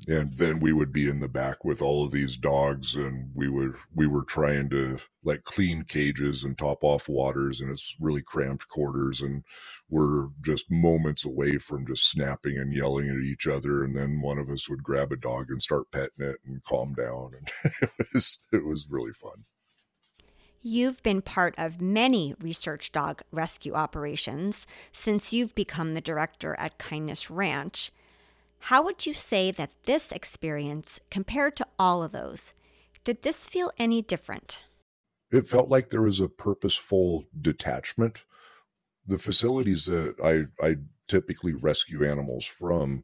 and 0.08 0.38
then 0.38 0.60
we 0.60 0.74
would 0.74 0.92
be 0.92 1.10
in 1.10 1.20
the 1.20 1.28
back 1.28 1.64
with 1.64 1.82
all 1.82 2.06
of 2.06 2.12
these 2.12 2.38
dogs 2.38 2.96
and 2.96 3.32
we 3.34 3.50
would 3.50 3.74
we 3.94 4.06
were 4.06 4.24
trying 4.26 4.70
to 4.70 4.98
like 5.24 5.44
clean 5.46 5.84
cages 5.88 6.44
and 6.44 6.58
top 6.58 6.84
off 6.84 7.08
waters 7.08 7.62
and 7.62 7.72
it's 7.72 7.96
really 8.00 8.22
cramped 8.22 8.68
quarters 8.68 9.22
and 9.22 9.44
we're 9.90 10.28
just 10.42 10.70
moments 10.70 11.26
away 11.26 11.58
from 11.58 11.86
just 11.88 12.10
snapping 12.10 12.58
and 12.58 12.74
yelling 12.74 13.10
at 13.10 13.18
each 13.18 13.48
other. 13.48 13.84
And 13.84 13.96
then 13.96 14.22
one 14.22 14.38
of 14.38 14.50
us 14.50 14.70
would 14.70 14.84
grab 14.84 15.12
a 15.12 15.16
dog 15.16 15.50
and 15.50 15.62
start 15.62 15.92
petting 15.92 16.28
it 16.28 16.38
and 16.46 16.64
calm 16.64 16.94
down. 16.94 17.32
And 17.38 17.72
it 18.00 18.08
was 18.14 18.40
it 18.52 18.66
was 18.66 18.88
really 18.90 19.14
fun. 19.14 19.46
You've 20.62 21.04
been 21.04 21.22
part 21.22 21.54
of 21.60 21.80
many 21.80 22.34
research 22.40 22.92
dog 22.92 23.22
rescue 23.32 23.74
operations 23.74 24.66
since 24.92 25.32
you've 25.32 25.54
become 25.54 25.94
the 25.94 26.02
director 26.02 26.56
at 26.58 26.80
Kindness 26.80 27.30
Ranch. 27.30 27.92
How 28.60 28.84
would 28.84 29.06
you 29.06 29.14
say 29.14 29.52
that 29.52 29.72
this 29.84 30.12
experience 30.12 31.00
compared 31.12 31.56
to 31.58 31.68
all 31.78 32.04
of 32.04 32.12
those? 32.12 32.54
Did 33.04 33.22
this 33.22 33.46
feel 33.46 33.72
any 33.78 34.02
different? 34.02 34.66
It 35.32 35.48
felt 35.48 35.70
like 35.70 35.90
there 35.90 36.02
was 36.02 36.20
a 36.20 36.28
purposeful 36.28 37.26
detachment. 37.40 38.24
The 39.06 39.18
facilities 39.18 39.86
that 39.86 40.16
I, 40.24 40.66
I 40.66 40.78
typically 41.08 41.54
rescue 41.54 42.04
animals 42.04 42.46
from, 42.46 43.04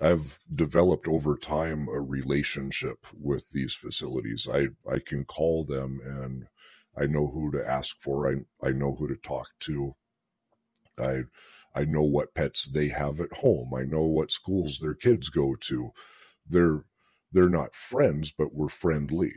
I've 0.00 0.38
developed 0.52 1.06
over 1.06 1.36
time 1.36 1.88
a 1.88 2.00
relationship 2.00 3.06
with 3.12 3.50
these 3.50 3.74
facilities. 3.74 4.48
I, 4.50 4.68
I 4.90 4.98
can 4.98 5.24
call 5.24 5.64
them 5.64 6.00
and 6.04 6.48
I 7.00 7.06
know 7.06 7.28
who 7.28 7.52
to 7.52 7.68
ask 7.68 7.96
for. 8.00 8.28
I, 8.28 8.66
I 8.66 8.72
know 8.72 8.94
who 8.94 9.06
to 9.08 9.16
talk 9.16 9.48
to. 9.60 9.94
I 10.98 11.24
I 11.78 11.84
know 11.84 12.02
what 12.02 12.34
pets 12.34 12.66
they 12.66 12.88
have 12.88 13.20
at 13.20 13.32
home. 13.32 13.72
I 13.72 13.84
know 13.84 14.02
what 14.02 14.32
schools 14.32 14.80
their 14.80 14.94
kids 14.94 15.28
go 15.28 15.54
to. 15.54 15.92
They're 16.44 16.84
they're 17.30 17.48
not 17.48 17.76
friends, 17.76 18.32
but 18.36 18.52
we're 18.52 18.68
friendly. 18.68 19.32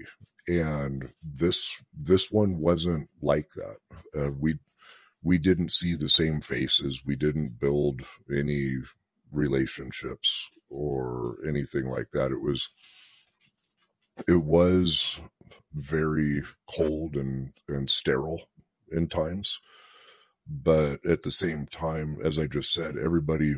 And 0.47 1.10
this 1.21 1.77
this 1.93 2.32
one 2.32 2.58
wasn't 2.58 3.10
like 3.21 3.49
that. 3.56 3.77
Uh, 4.17 4.32
we 4.32 4.58
we 5.21 5.38
didn't 5.38 5.71
see 5.71 5.93
the 5.93 6.10
same 6.10 6.41
faces. 6.41 7.04
We 7.06 7.15
didn't 7.15 7.60
build 7.60 8.01
any 8.36 8.77
relationships 9.32 10.47
or 10.67 11.38
anything 11.47 11.86
like 11.86 12.10
that. 12.12 12.32
It 12.32 12.41
was 12.41 12.69
it 14.27 14.41
was 14.43 15.21
very 15.75 16.41
cold 16.75 17.15
and 17.15 17.54
and 17.67 17.88
sterile 17.88 18.49
in 18.91 19.08
times 19.10 19.60
but 20.47 21.04
at 21.06 21.23
the 21.23 21.32
same 21.32 21.67
time 21.67 22.17
as 22.23 22.38
i 22.39 22.45
just 22.45 22.73
said 22.73 22.95
everybody 22.97 23.56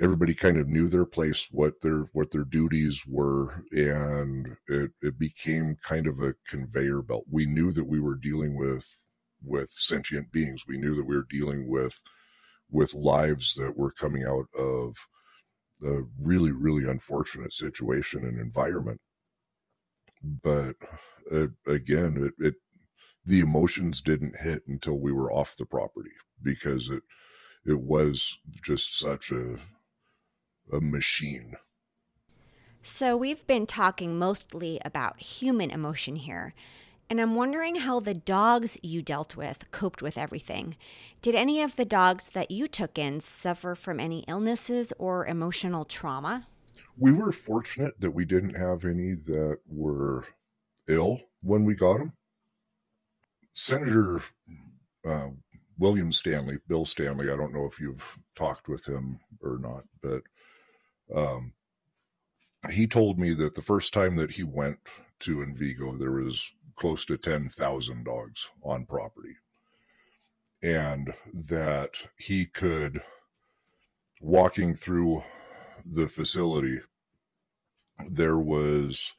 everybody 0.00 0.34
kind 0.34 0.56
of 0.56 0.68
knew 0.68 0.88
their 0.88 1.04
place 1.04 1.48
what 1.50 1.80
their 1.80 2.08
what 2.12 2.30
their 2.32 2.44
duties 2.44 3.04
were 3.06 3.64
and 3.70 4.56
it, 4.68 4.90
it 5.02 5.18
became 5.18 5.76
kind 5.82 6.06
of 6.06 6.20
a 6.20 6.34
conveyor 6.48 7.02
belt. 7.02 7.24
We 7.30 7.46
knew 7.46 7.70
that 7.72 7.84
we 7.84 8.00
were 8.00 8.16
dealing 8.16 8.56
with 8.56 9.00
with 9.42 9.70
sentient 9.70 10.32
beings. 10.32 10.64
We 10.66 10.78
knew 10.78 10.96
that 10.96 11.04
we 11.06 11.16
were 11.16 11.26
dealing 11.30 11.68
with 11.68 12.02
with 12.70 12.94
lives 12.94 13.54
that 13.54 13.76
were 13.76 13.92
coming 13.92 14.24
out 14.24 14.46
of 14.58 14.96
a 15.84 16.02
really 16.20 16.50
really 16.50 16.90
unfortunate 16.90 17.52
situation 17.52 18.24
and 18.24 18.40
environment. 18.40 19.00
But 20.22 20.76
uh, 21.32 21.48
again 21.68 22.32
it, 22.38 22.44
it 22.44 22.54
the 23.24 23.40
emotions 23.40 24.00
didn't 24.00 24.40
hit 24.40 24.62
until 24.66 24.98
we 24.98 25.12
were 25.12 25.32
off 25.32 25.56
the 25.56 25.66
property 25.66 26.12
because 26.42 26.90
it 26.90 27.02
it 27.66 27.80
was 27.80 28.36
just 28.62 28.98
such 28.98 29.30
a 29.30 29.56
a 30.72 30.80
machine. 30.80 31.54
So 32.82 33.16
we've 33.16 33.46
been 33.46 33.66
talking 33.66 34.18
mostly 34.18 34.78
about 34.84 35.20
human 35.20 35.70
emotion 35.70 36.16
here. 36.16 36.54
And 37.08 37.20
I'm 37.20 37.34
wondering 37.34 37.76
how 37.76 38.00
the 38.00 38.14
dogs 38.14 38.78
you 38.82 39.02
dealt 39.02 39.36
with 39.36 39.70
coped 39.70 40.02
with 40.02 40.16
everything. 40.16 40.76
Did 41.22 41.34
any 41.34 41.62
of 41.62 41.76
the 41.76 41.84
dogs 41.84 42.30
that 42.30 42.50
you 42.50 42.66
took 42.66 42.98
in 42.98 43.20
suffer 43.20 43.74
from 43.74 44.00
any 44.00 44.24
illnesses 44.26 44.92
or 44.98 45.26
emotional 45.26 45.84
trauma? 45.84 46.46
We 46.96 47.12
were 47.12 47.32
fortunate 47.32 48.00
that 48.00 48.12
we 48.12 48.24
didn't 48.24 48.54
have 48.54 48.84
any 48.84 49.14
that 49.14 49.58
were 49.66 50.26
ill 50.88 51.20
when 51.42 51.64
we 51.64 51.74
got 51.74 51.98
them. 51.98 52.12
Senator 53.54 54.20
uh, 55.08 55.28
William 55.78 56.12
Stanley, 56.12 56.58
Bill 56.68 56.84
Stanley, 56.84 57.30
I 57.30 57.36
don't 57.36 57.54
know 57.54 57.66
if 57.66 57.80
you've 57.80 58.18
talked 58.34 58.68
with 58.68 58.86
him 58.86 59.20
or 59.40 59.58
not, 59.58 59.84
but 60.02 60.22
um, 61.14 61.52
he 62.70 62.86
told 62.86 63.18
me 63.18 63.32
that 63.34 63.54
the 63.54 63.62
first 63.62 63.92
time 63.92 64.16
that 64.16 64.32
he 64.32 64.42
went 64.42 64.78
to 65.20 65.38
Envigo, 65.38 65.98
there 65.98 66.12
was 66.12 66.52
close 66.76 67.04
to 67.06 67.16
10,000 67.16 68.04
dogs 68.04 68.48
on 68.62 68.86
property. 68.86 69.36
And 70.62 71.14
that 71.32 72.08
he 72.16 72.46
could, 72.46 73.02
walking 74.20 74.74
through 74.74 75.22
the 75.84 76.08
facility, 76.08 76.80
there 78.08 78.38
was 78.38 79.12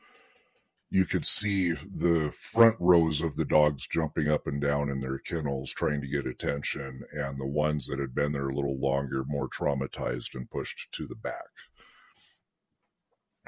you 0.92 1.06
could 1.06 1.26
see 1.26 1.72
the 1.72 2.32
front 2.40 2.76
rows 2.80 3.22
of 3.22 3.36
the 3.36 3.46
dogs 3.46 3.88
jumping 3.88 4.30
up 4.30 4.48
and 4.48 4.62
down 4.62 4.90
in 4.90 5.02
their 5.02 5.18
kennels 5.18 5.72
trying 5.72 6.00
to 6.02 6.08
get 6.08 6.28
attention 6.28 7.04
and 7.12 7.40
the 7.40 7.46
ones 7.46 7.88
that 7.88 8.00
had 8.00 8.14
been 8.14 8.32
there 8.32 8.50
a 8.50 8.56
little 8.56 8.80
longer 8.80 9.24
more 9.26 9.50
traumatized 9.50 10.36
and 10.36 10.50
pushed 10.50 10.92
to 10.92 11.08
the 11.08 11.16
back. 11.16 11.50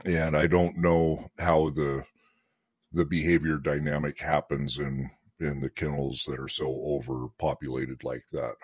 And 0.06 0.36
i 0.36 0.47
don't 0.47 0.78
know 0.78 1.32
how 1.39 1.69
the 1.69 2.04
the 2.91 3.06
behavior 3.06 3.58
dynamic 3.58 4.19
happens 4.19 4.80
in 4.80 5.10
in 5.39 5.60
the 5.60 5.69
kennels 5.69 6.23
that 6.28 6.39
are 6.39 6.47
so 6.47 6.67
overpopulated 6.67 8.04
like 8.04 8.23
that 8.32 8.56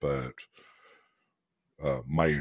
but 0.00 0.34
uh, 1.84 2.00
my 2.06 2.40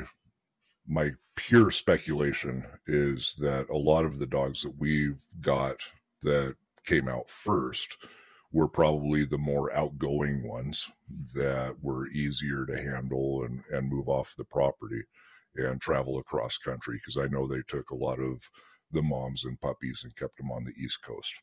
my 0.88 1.12
pure 1.36 1.72
speculation 1.72 2.66
is 2.88 3.34
that 3.40 3.70
a 3.70 3.78
lot 3.78 4.06
of 4.06 4.20
the 4.20 4.28
dogs 4.28 4.62
that 4.62 4.78
we 4.78 5.14
got 5.42 5.82
that 6.22 6.56
came 6.86 7.08
out 7.08 7.30
first 7.30 7.98
were 8.52 8.68
probably 8.68 9.26
the 9.26 9.38
more 9.38 9.74
outgoing 9.74 10.48
ones 10.48 10.90
that 11.34 11.76
were 11.82 12.08
easier 12.10 12.66
to 12.66 12.82
handle 12.82 13.44
and, 13.44 13.64
and 13.72 13.90
move 13.90 14.10
off 14.10 14.36
the 14.38 14.44
property 14.44 15.04
and 15.56 15.80
travel 15.82 16.18
across 16.18 16.58
country 16.58 16.98
because 16.98 17.18
I 17.18 17.28
know 17.28 17.48
they 17.48 17.62
took 17.68 17.90
a 17.90 17.96
lot 17.96 18.20
of 18.20 18.50
the 18.92 19.02
moms 19.02 19.46
and 19.46 19.60
puppies 19.60 20.02
and 20.04 20.16
kept 20.16 20.38
them 20.38 20.52
on 20.52 20.66
the 20.66 20.74
East 20.78 21.02
Coast. 21.02 21.34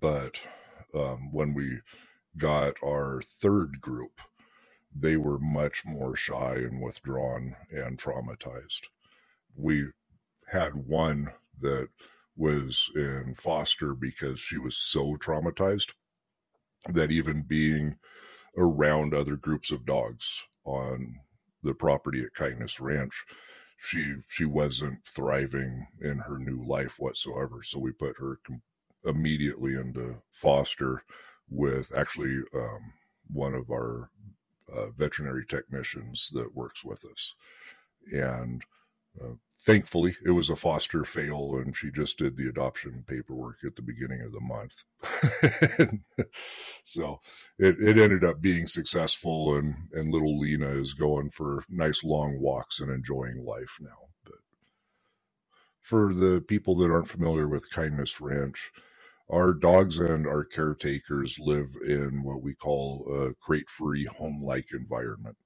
But 0.00 0.40
um, 0.94 1.32
when 1.32 1.54
we 1.54 1.80
got 2.36 2.74
our 2.84 3.22
third 3.22 3.80
group, 3.80 4.20
they 4.94 5.16
were 5.16 5.38
much 5.38 5.84
more 5.84 6.16
shy 6.16 6.56
and 6.56 6.82
withdrawn 6.82 7.56
and 7.70 7.98
traumatized. 7.98 8.88
We 9.56 9.86
had 10.48 10.74
one 10.74 11.30
that 11.60 11.88
was 12.40 12.90
in 12.96 13.34
foster 13.36 13.94
because 13.94 14.40
she 14.40 14.56
was 14.56 14.76
so 14.76 15.16
traumatized 15.16 15.92
that 16.88 17.10
even 17.10 17.42
being 17.42 17.96
around 18.56 19.12
other 19.14 19.36
groups 19.36 19.70
of 19.70 19.84
dogs 19.84 20.44
on 20.64 21.16
the 21.62 21.74
property 21.74 22.22
at 22.22 22.32
Kindness 22.32 22.80
Ranch, 22.80 23.26
she 23.78 24.14
she 24.28 24.46
wasn't 24.46 25.04
thriving 25.04 25.86
in 26.00 26.18
her 26.20 26.38
new 26.38 26.64
life 26.66 26.98
whatsoever. 26.98 27.62
So 27.62 27.78
we 27.78 27.92
put 27.92 28.16
her 28.18 28.38
com- 28.46 28.62
immediately 29.04 29.74
into 29.74 30.22
foster 30.32 31.04
with 31.50 31.92
actually 31.94 32.42
um, 32.54 32.94
one 33.30 33.54
of 33.54 33.70
our 33.70 34.10
uh, 34.74 34.86
veterinary 34.96 35.44
technicians 35.44 36.30
that 36.32 36.54
works 36.54 36.84
with 36.84 37.04
us. 37.04 37.34
And 38.12 38.62
uh, 39.22 39.34
thankfully, 39.60 40.16
it 40.24 40.30
was 40.32 40.50
a 40.50 40.56
foster 40.56 41.04
fail, 41.04 41.56
and 41.56 41.76
she 41.76 41.90
just 41.90 42.18
did 42.18 42.36
the 42.36 42.48
adoption 42.48 43.04
paperwork 43.06 43.58
at 43.64 43.76
the 43.76 43.82
beginning 43.82 44.22
of 44.22 44.32
the 44.32 44.40
month. 44.40 44.84
so 46.84 47.20
it, 47.58 47.76
it 47.80 47.98
ended 47.98 48.24
up 48.24 48.40
being 48.40 48.66
successful, 48.66 49.56
and, 49.56 49.74
and 49.92 50.12
little 50.12 50.38
Lena 50.38 50.70
is 50.80 50.94
going 50.94 51.30
for 51.30 51.64
nice 51.68 52.04
long 52.04 52.40
walks 52.40 52.80
and 52.80 52.90
enjoying 52.90 53.44
life 53.44 53.78
now. 53.80 54.08
But 54.24 54.36
for 55.82 56.14
the 56.14 56.42
people 56.46 56.76
that 56.78 56.90
aren't 56.92 57.08
familiar 57.10 57.48
with 57.48 57.70
Kindness 57.70 58.20
Ranch, 58.20 58.72
our 59.30 59.54
dogs 59.54 59.98
and 59.98 60.26
our 60.26 60.44
caretakers 60.44 61.38
live 61.40 61.70
in 61.86 62.22
what 62.24 62.42
we 62.42 62.54
call 62.54 63.06
a 63.12 63.34
crate 63.44 63.70
free 63.70 64.06
home 64.06 64.42
like 64.44 64.72
environment. 64.72 65.36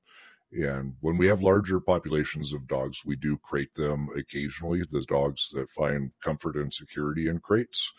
And 0.54 0.94
when 1.00 1.16
we 1.18 1.26
have 1.26 1.42
larger 1.42 1.80
populations 1.80 2.52
of 2.52 2.68
dogs, 2.68 3.04
we 3.04 3.16
do 3.16 3.36
crate 3.38 3.74
them 3.74 4.08
occasionally. 4.16 4.82
The 4.88 5.02
dogs 5.02 5.50
that 5.52 5.70
find 5.70 6.12
comfort 6.22 6.56
and 6.56 6.72
security 6.72 7.28
in 7.28 7.40
crates 7.40 7.92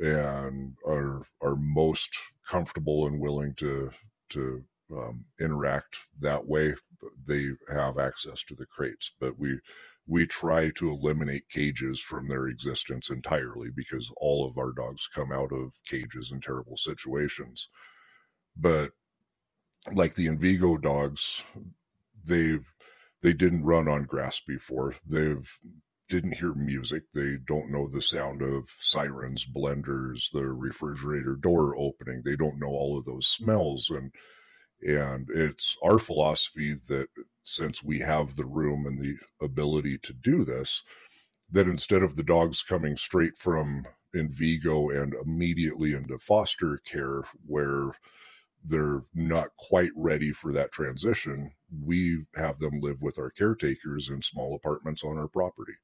and 0.00 0.74
are 0.86 1.22
are 1.40 1.56
most 1.56 2.10
comfortable 2.46 3.06
and 3.06 3.18
willing 3.18 3.54
to 3.54 3.90
to 4.30 4.64
um, 4.92 5.24
interact 5.40 5.98
that 6.20 6.46
way, 6.46 6.74
they 7.26 7.50
have 7.68 7.98
access 7.98 8.42
to 8.44 8.54
the 8.54 8.66
crates. 8.66 9.12
But 9.18 9.38
we 9.38 9.60
we 10.06 10.26
try 10.26 10.70
to 10.70 10.90
eliminate 10.90 11.48
cages 11.48 12.00
from 12.00 12.28
their 12.28 12.46
existence 12.46 13.10
entirely 13.10 13.70
because 13.74 14.12
all 14.18 14.46
of 14.46 14.56
our 14.56 14.72
dogs 14.72 15.08
come 15.12 15.32
out 15.32 15.52
of 15.52 15.72
cages 15.86 16.30
in 16.30 16.40
terrible 16.40 16.76
situations. 16.76 17.68
But 18.56 18.92
like 19.92 20.14
the 20.14 20.26
Envigo 20.26 20.80
dogs, 20.80 21.42
they've 22.26 22.72
they 23.22 23.34
didn't 23.34 23.64
run 23.64 23.88
on 23.88 24.04
grass 24.04 24.40
before. 24.40 24.96
They've 25.06 25.50
didn't 26.10 26.34
hear 26.38 26.54
music. 26.54 27.04
They 27.14 27.38
don't 27.46 27.70
know 27.72 27.88
the 27.88 28.02
sound 28.02 28.42
of 28.42 28.70
sirens, 28.80 29.46
blenders, 29.46 30.30
the 30.32 30.46
refrigerator 30.46 31.36
door 31.36 31.76
opening. 31.78 32.22
They 32.24 32.36
don't 32.36 32.60
know 32.60 32.68
all 32.68 32.98
of 32.98 33.06
those 33.06 33.28
smells 33.28 33.90
and 33.90 34.12
And 34.82 35.28
it's 35.30 35.76
our 35.84 35.98
philosophy 35.98 36.74
that 36.88 37.08
since 37.42 37.82
we 37.84 38.00
have 38.00 38.36
the 38.36 38.46
room 38.46 38.86
and 38.86 39.00
the 39.00 39.16
ability 39.42 39.98
to 40.04 40.14
do 40.14 40.44
this, 40.44 40.84
that 41.50 41.68
instead 41.68 42.02
of 42.02 42.16
the 42.16 42.24
dogs 42.24 42.62
coming 42.62 42.96
straight 42.96 43.38
from 43.38 43.86
Envigo 44.14 44.90
and 44.90 45.14
immediately 45.14 45.94
into 45.94 46.18
foster 46.18 46.78
care 46.78 47.22
where 47.46 47.92
they're 48.64 49.02
not 49.14 49.50
quite 49.58 49.92
ready 49.96 50.32
for 50.32 50.52
that 50.52 50.72
transition, 50.72 51.52
we 51.70 52.24
have 52.34 52.58
them 52.58 52.80
live 52.80 53.00
with 53.00 53.18
our 53.18 53.30
caretakers 53.30 54.08
in 54.08 54.22
small 54.22 54.54
apartments 54.54 55.04
on 55.04 55.18
our 55.18 55.28
property. 55.28 55.74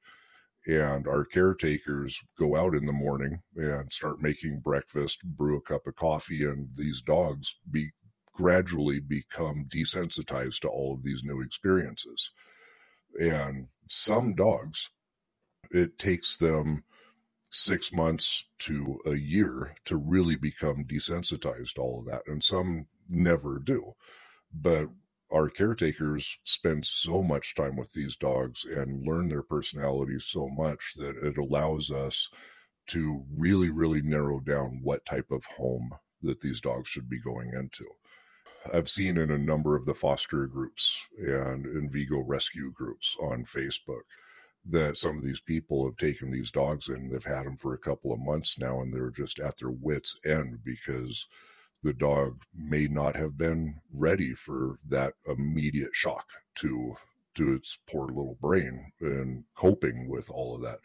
And 0.67 1.09
our 1.09 1.25
caretakers 1.25 2.21
go 2.39 2.55
out 2.55 2.75
in 2.75 2.87
the 2.87 2.93
morning 2.93 3.43
and 3.57 3.93
start 3.93 4.23
making 4.23 4.61
breakfast, 4.61 5.23
brew 5.25 5.57
a 5.57 5.61
cup 5.61 5.87
of 5.87 5.97
coffee, 5.97 6.45
and 6.45 6.69
these 6.77 7.03
dogs 7.03 7.57
be 7.69 7.91
gradually 8.33 9.01
become 9.01 9.67
desensitized 9.75 10.61
to 10.61 10.69
all 10.69 10.95
of 10.95 11.03
these 11.03 11.25
new 11.25 11.41
experiences. 11.41 12.31
And 13.21 13.69
some 13.89 14.35
dogs, 14.35 14.91
it 15.71 15.99
takes 15.99 16.37
them 16.37 16.85
six 17.51 17.93
months 17.93 18.47
to 18.61 19.01
a 19.05 19.15
year 19.15 19.75
to 19.85 19.97
really 19.97 20.37
become 20.37 20.85
desensitized 20.85 21.75
to 21.75 21.83
all 21.83 21.99
of 22.01 22.07
that. 22.07 22.23
And 22.27 22.43
some 22.43 22.87
never 23.09 23.59
do. 23.59 23.93
But 24.55 24.89
our 25.33 25.49
caretakers 25.49 26.39
spend 26.45 26.85
so 26.85 27.23
much 27.23 27.55
time 27.55 27.77
with 27.77 27.93
these 27.93 28.17
dogs 28.17 28.65
and 28.65 29.07
learn 29.07 29.29
their 29.29 29.43
personalities 29.43 30.25
so 30.27 30.49
much 30.49 30.95
that 30.97 31.17
it 31.17 31.39
allows 31.39 31.91
us 31.91 32.29
to 32.89 33.25
really, 33.37 33.71
really 33.71 34.03
narrow 34.03 34.41
down 34.41 34.81
what 34.83 35.07
type 35.07 35.31
of 35.31 35.45
home 35.45 35.91
that 36.23 36.41
these 36.41 36.61
dogs 36.61 36.89
should 36.89 37.09
be 37.09 37.19
going 37.21 37.53
into. 37.55 37.87
I've 38.73 38.89
seen 38.89 39.17
in 39.17 39.31
a 39.31 39.39
number 39.39 39.75
of 39.75 39.87
the 39.87 39.95
foster 39.95 40.47
groups 40.47 41.05
and 41.19 41.67
Envigo 41.67 42.23
rescue 42.27 42.71
groups 42.73 43.17
on 43.21 43.45
Facebook 43.45 44.03
that 44.65 44.97
some 44.97 45.19
of 45.19 45.25
these 45.25 45.41
people 45.41 45.85
have 45.85 45.97
taken 45.97 46.31
these 46.31 46.53
dogs 46.53 46.89
in. 46.89 47.09
they've 47.09 47.25
had 47.25 47.45
them 47.45 47.57
for 47.57 47.75
a 47.75 47.79
couple 47.79 48.13
of 48.13 48.21
months 48.21 48.59
now 48.59 48.81
and 48.81 48.95
they're 48.95 49.11
just 49.11 49.41
at 49.41 49.57
their 49.59 49.73
wits 49.73 50.17
end 50.25 50.61
because 50.65 51.27
the 51.83 51.93
dog 51.93 52.43
may 52.55 52.87
not 52.89 53.17
have 53.17 53.39
been 53.39 53.77
ready 53.93 54.35
for 54.35 54.79
that 54.89 55.15
immediate 55.27 55.95
shock 55.95 56.27
to 56.57 56.97
to 57.35 57.55
its 57.55 57.79
poor 57.91 58.07
little 58.09 58.37
brain 58.41 58.93
and 59.01 59.45
coping 59.57 60.09
with 60.09 60.31
all 60.31 60.55
of 60.55 60.63
that. 60.63 60.81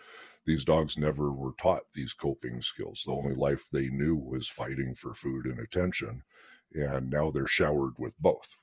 These 0.46 0.64
dogs 0.64 0.98
never 0.98 1.32
were 1.32 1.52
taught 1.62 1.84
these 1.94 2.14
coping 2.14 2.62
skills. 2.62 3.04
The 3.06 3.12
only 3.12 3.36
life 3.36 3.66
they 3.72 3.90
knew 3.90 4.16
was 4.16 4.48
fighting 4.48 4.96
for 4.96 5.14
food 5.14 5.46
and 5.46 5.60
attention 5.60 6.24
and 6.74 7.10
now 7.10 7.32
they're 7.32 7.48
showered 7.48 7.94
with 7.98 8.20
both. 8.20 8.56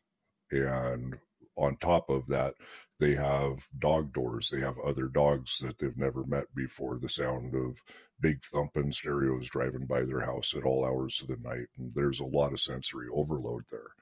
And 0.51 1.19
on 1.57 1.77
top 1.77 2.11
of 2.11 2.27
that, 2.29 2.55
they 2.99 3.15
have 3.15 3.69
dog 3.79 4.13
doors. 4.13 4.51
They 4.51 4.61
have 4.61 4.79
other 4.79 5.09
dogs 5.09 5.59
that 5.59 5.79
they've 5.79 5.97
never 5.97 6.25
met 6.25 6.55
before. 6.55 6.99
The 6.99 7.09
sound 7.09 7.55
of 7.55 7.83
big 8.21 8.45
thumping 8.45 8.93
stereos 8.93 9.49
driving 9.49 9.87
by 9.87 10.03
their 10.03 10.21
house 10.21 10.55
at 10.57 10.65
all 10.65 10.85
hours 10.85 11.21
of 11.21 11.29
the 11.29 11.37
night. 11.49 11.69
And 11.77 11.93
there's 11.95 12.21
a 12.21 12.25
lot 12.25 12.53
of 12.53 12.61
sensory 12.61 13.09
overload 13.13 13.65
there. 13.71 13.95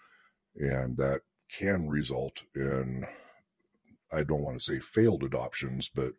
And 0.54 0.96
that 0.98 1.22
can 1.50 1.88
result 1.88 2.44
in, 2.54 3.06
I 4.12 4.22
don't 4.22 4.42
want 4.42 4.58
to 4.58 4.64
say 4.64 4.78
failed 4.78 5.22
adoptions, 5.24 5.90
but 5.94 6.14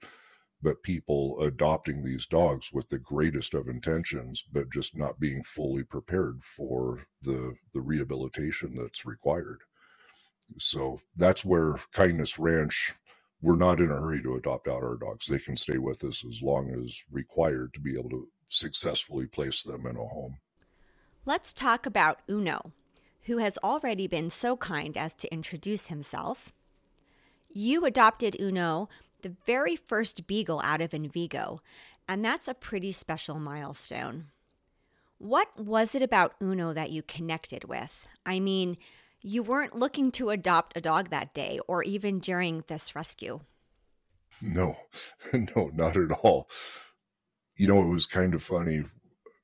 but 0.61 0.81
people 0.81 1.41
adopting 1.41 2.03
these 2.03 2.25
dogs 2.25 2.71
with 2.71 2.87
the 2.87 2.97
greatest 2.97 3.53
of 3.53 3.67
intentions, 3.67 4.45
but 4.49 4.71
just 4.71 4.95
not 4.95 5.19
being 5.19 5.43
fully 5.43 5.83
prepared 5.83 6.41
for 6.43 7.05
the 7.21 7.55
the 7.73 7.81
rehabilitation 7.81 8.75
that's 8.75 9.05
required. 9.05 9.59
So 10.57 10.99
that's 11.15 11.43
where 11.43 11.79
Kindness 11.91 12.39
Ranch, 12.39 12.93
we're 13.41 13.55
not 13.55 13.79
in 13.79 13.91
a 13.91 13.99
hurry 13.99 14.21
to 14.23 14.35
adopt 14.35 14.67
out 14.67 14.83
our 14.83 14.97
dogs. 14.97 15.27
They 15.27 15.39
can 15.39 15.57
stay 15.57 15.77
with 15.77 16.03
us 16.03 16.23
as 16.27 16.41
long 16.41 16.69
as 16.69 17.03
required 17.11 17.73
to 17.73 17.79
be 17.79 17.97
able 17.97 18.09
to 18.11 18.27
successfully 18.45 19.25
place 19.25 19.63
them 19.63 19.85
in 19.85 19.95
a 19.95 20.05
home. 20.05 20.37
Let's 21.25 21.53
talk 21.53 21.85
about 21.85 22.21
Uno, 22.29 22.71
who 23.23 23.37
has 23.37 23.57
already 23.63 24.07
been 24.07 24.29
so 24.29 24.57
kind 24.57 24.97
as 24.97 25.15
to 25.15 25.33
introduce 25.33 25.87
himself. 25.87 26.53
You 27.51 27.85
adopted 27.85 28.35
Uno, 28.39 28.89
the 29.21 29.35
very 29.45 29.75
first 29.75 30.27
beagle 30.27 30.61
out 30.63 30.81
of 30.81 30.91
Envigo, 30.91 31.59
and 32.07 32.23
that's 32.23 32.47
a 32.47 32.53
pretty 32.53 32.91
special 32.91 33.39
milestone. 33.39 34.25
What 35.17 35.57
was 35.57 35.95
it 35.95 36.01
about 36.01 36.35
Uno 36.41 36.73
that 36.73 36.91
you 36.91 37.01
connected 37.01 37.63
with? 37.63 38.05
I 38.25 38.39
mean, 38.41 38.77
you 39.23 39.41
weren't 39.41 39.75
looking 39.75 40.11
to 40.11 40.29
adopt 40.29 40.77
a 40.77 40.81
dog 40.81 41.09
that 41.09 41.33
day 41.33 41.59
or 41.67 41.81
even 41.83 42.19
during 42.19 42.63
this 42.67 42.95
rescue. 42.95 43.39
No, 44.41 44.77
no, 45.33 45.71
not 45.73 45.95
at 45.95 46.11
all. 46.11 46.49
You 47.55 47.67
know, 47.67 47.81
it 47.81 47.91
was 47.91 48.05
kind 48.05 48.33
of 48.33 48.43
funny. 48.43 48.83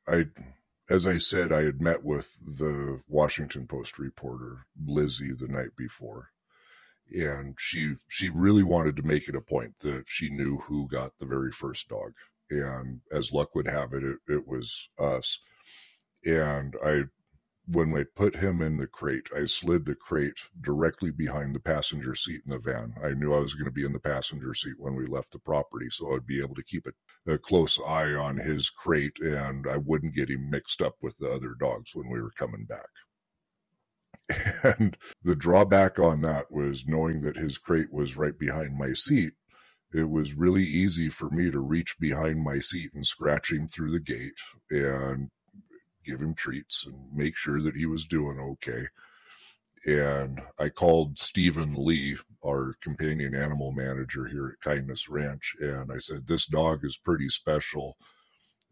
I, 0.08 0.26
as 0.89 1.08
I 1.08 1.18
said, 1.18 1.54
I 1.54 1.63
had 1.63 1.82
met 1.82 2.04
with 2.04 2.38
the 2.46 3.02
Washington 3.08 3.68
Post 3.68 3.98
reporter, 3.98 4.65
Lizzie, 4.86 5.32
the 5.32 5.48
night 5.48 5.76
before. 5.78 6.32
And 7.12 7.56
she 7.58 7.96
she 8.08 8.30
really 8.30 8.62
wanted 8.62 8.96
to 8.98 9.04
make 9.04 9.28
it 9.28 9.36
a 9.36 9.42
point 9.42 9.80
that 9.80 10.04
she 10.08 10.30
knew 10.30 10.60
who 10.68 10.88
got 10.88 11.18
the 11.18 11.26
very 11.26 11.52
first 11.52 11.88
dog. 11.88 12.13
And 12.52 13.02
as 13.12 13.32
luck 13.32 13.56
would 13.56 13.68
have 13.68 13.94
it, 13.94 14.04
it, 14.04 14.18
it 14.28 14.48
was 14.48 14.89
us. 15.00 15.39
And 16.24 16.76
I 16.84 17.04
when 17.71 17.95
I 17.95 18.03
put 18.15 18.36
him 18.36 18.62
in 18.62 18.77
the 18.77 18.88
crate, 18.88 19.29
I 19.36 19.45
slid 19.45 19.86
the 19.86 19.93
crate 19.93 20.39
directly 20.60 21.12
behind 21.12 21.53
the 21.53 21.60
passenger 21.60 22.15
seat 22.15 22.41
in 22.45 22.51
the 22.51 22.58
van. 22.58 22.95
I 23.03 23.10
knew 23.10 23.34
I 23.34 23.39
was 23.39 23.53
going 23.53 23.65
to 23.65 23.71
be 23.71 23.86
in 23.86 23.93
the 23.93 23.99
passenger 23.99 24.55
seat 24.55 24.73
when 24.79 24.95
we 24.95 25.05
left 25.05 25.32
the 25.32 25.39
property, 25.39 25.88
so 25.91 26.13
I'd 26.13 26.25
be 26.25 26.41
able 26.41 26.55
to 26.55 26.63
keep 26.63 26.88
a, 26.88 27.32
a 27.32 27.38
close 27.38 27.79
eye 27.86 28.13
on 28.13 28.38
his 28.38 28.71
crate 28.71 29.19
and 29.19 29.67
I 29.67 29.77
wouldn't 29.77 30.15
get 30.15 30.32
him 30.32 30.49
mixed 30.49 30.82
up 30.82 30.95
with 31.01 31.17
the 31.19 31.32
other 31.32 31.53
dogs 31.60 31.91
when 31.93 32.10
we 32.10 32.19
were 32.19 32.32
coming 32.32 32.65
back. 32.65 32.89
And 34.63 34.97
the 35.23 35.36
drawback 35.36 35.99
on 35.99 36.21
that 36.21 36.51
was 36.51 36.88
knowing 36.88 37.21
that 37.21 37.38
his 37.38 37.58
crate 37.58 37.91
was 37.91 38.17
right 38.17 38.38
behind 38.38 38.77
my 38.77 38.93
seat. 38.93 39.34
It 39.93 40.10
was 40.10 40.34
really 40.36 40.63
easy 40.63 41.10
for 41.10 41.29
me 41.29 41.49
to 41.49 41.60
reach 41.60 41.97
behind 41.99 42.43
my 42.43 42.60
seat 42.60 42.91
and 42.93 43.05
scratch 43.05 43.51
him 43.51 43.67
through 43.67 43.91
the 43.91 43.99
gate 43.99 44.38
and 44.69 45.29
give 46.10 46.22
him 46.22 46.34
treats 46.34 46.86
and 46.86 46.95
make 47.13 47.38
sure 47.38 47.62
that 47.62 47.76
he 47.76 47.86
was 47.86 48.06
doing 48.06 48.39
okay. 48.39 48.88
And 49.86 50.41
I 50.58 50.69
called 50.69 51.19
Stephen 51.19 51.76
Lee, 51.78 52.17
our 52.45 52.76
companion 52.82 53.34
animal 53.34 53.72
manager 53.72 54.26
here 54.26 54.48
at 54.48 54.60
Kindness 54.62 55.08
Ranch, 55.08 55.56
and 55.60 55.89
I 55.91 55.98
said, 55.98 56.28
This 56.28 56.45
dog 56.45 56.84
is 56.84 56.98
pretty 56.98 57.30
special. 57.30 57.95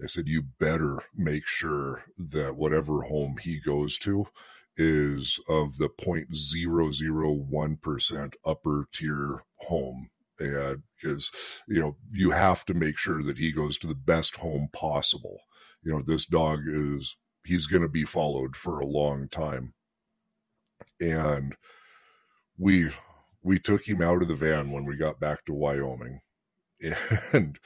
I 0.04 0.08
said, 0.08 0.28
You 0.28 0.44
better 0.60 1.00
make 1.16 1.48
sure 1.48 2.04
that 2.18 2.58
whatever 2.58 3.04
home 3.04 3.38
he 3.42 3.60
goes 3.60 3.98
to 4.00 4.28
is 4.76 5.40
of 5.48 5.78
the 5.78 5.88
0.001% 5.90 8.34
upper 8.46 8.90
tier 8.94 9.46
home 9.56 10.10
and 10.40 10.84
because 11.02 11.32
you 11.68 11.80
know 11.80 11.96
you 12.12 12.32
have 12.32 12.66
to 12.66 12.74
make 12.74 12.98
sure 12.98 13.24
that 13.24 13.38
he 13.38 13.52
goes 13.52 13.78
to 13.78 13.88
the 13.88 13.96
best 13.96 14.36
home 14.36 14.70
possible 14.72 15.40
you 15.84 15.92
know 15.92 16.02
this 16.06 16.26
dog 16.26 16.60
is 16.68 17.18
he's 17.48 17.68
going 17.68 17.84
to 17.84 17.90
be 17.90 18.06
followed 18.06 18.58
for 18.58 18.80
a 18.82 18.88
long 18.88 19.30
time. 19.30 19.74
And 21.02 21.56
we 22.58 22.92
we 23.44 23.60
took 23.60 23.88
him 23.88 24.02
out 24.02 24.22
of 24.22 24.28
the 24.30 24.36
van 24.36 24.72
when 24.72 24.86
we 24.86 24.98
got 24.98 25.20
back 25.20 25.46
to 25.46 25.54
Wyoming 25.54 26.22
and 27.34 27.60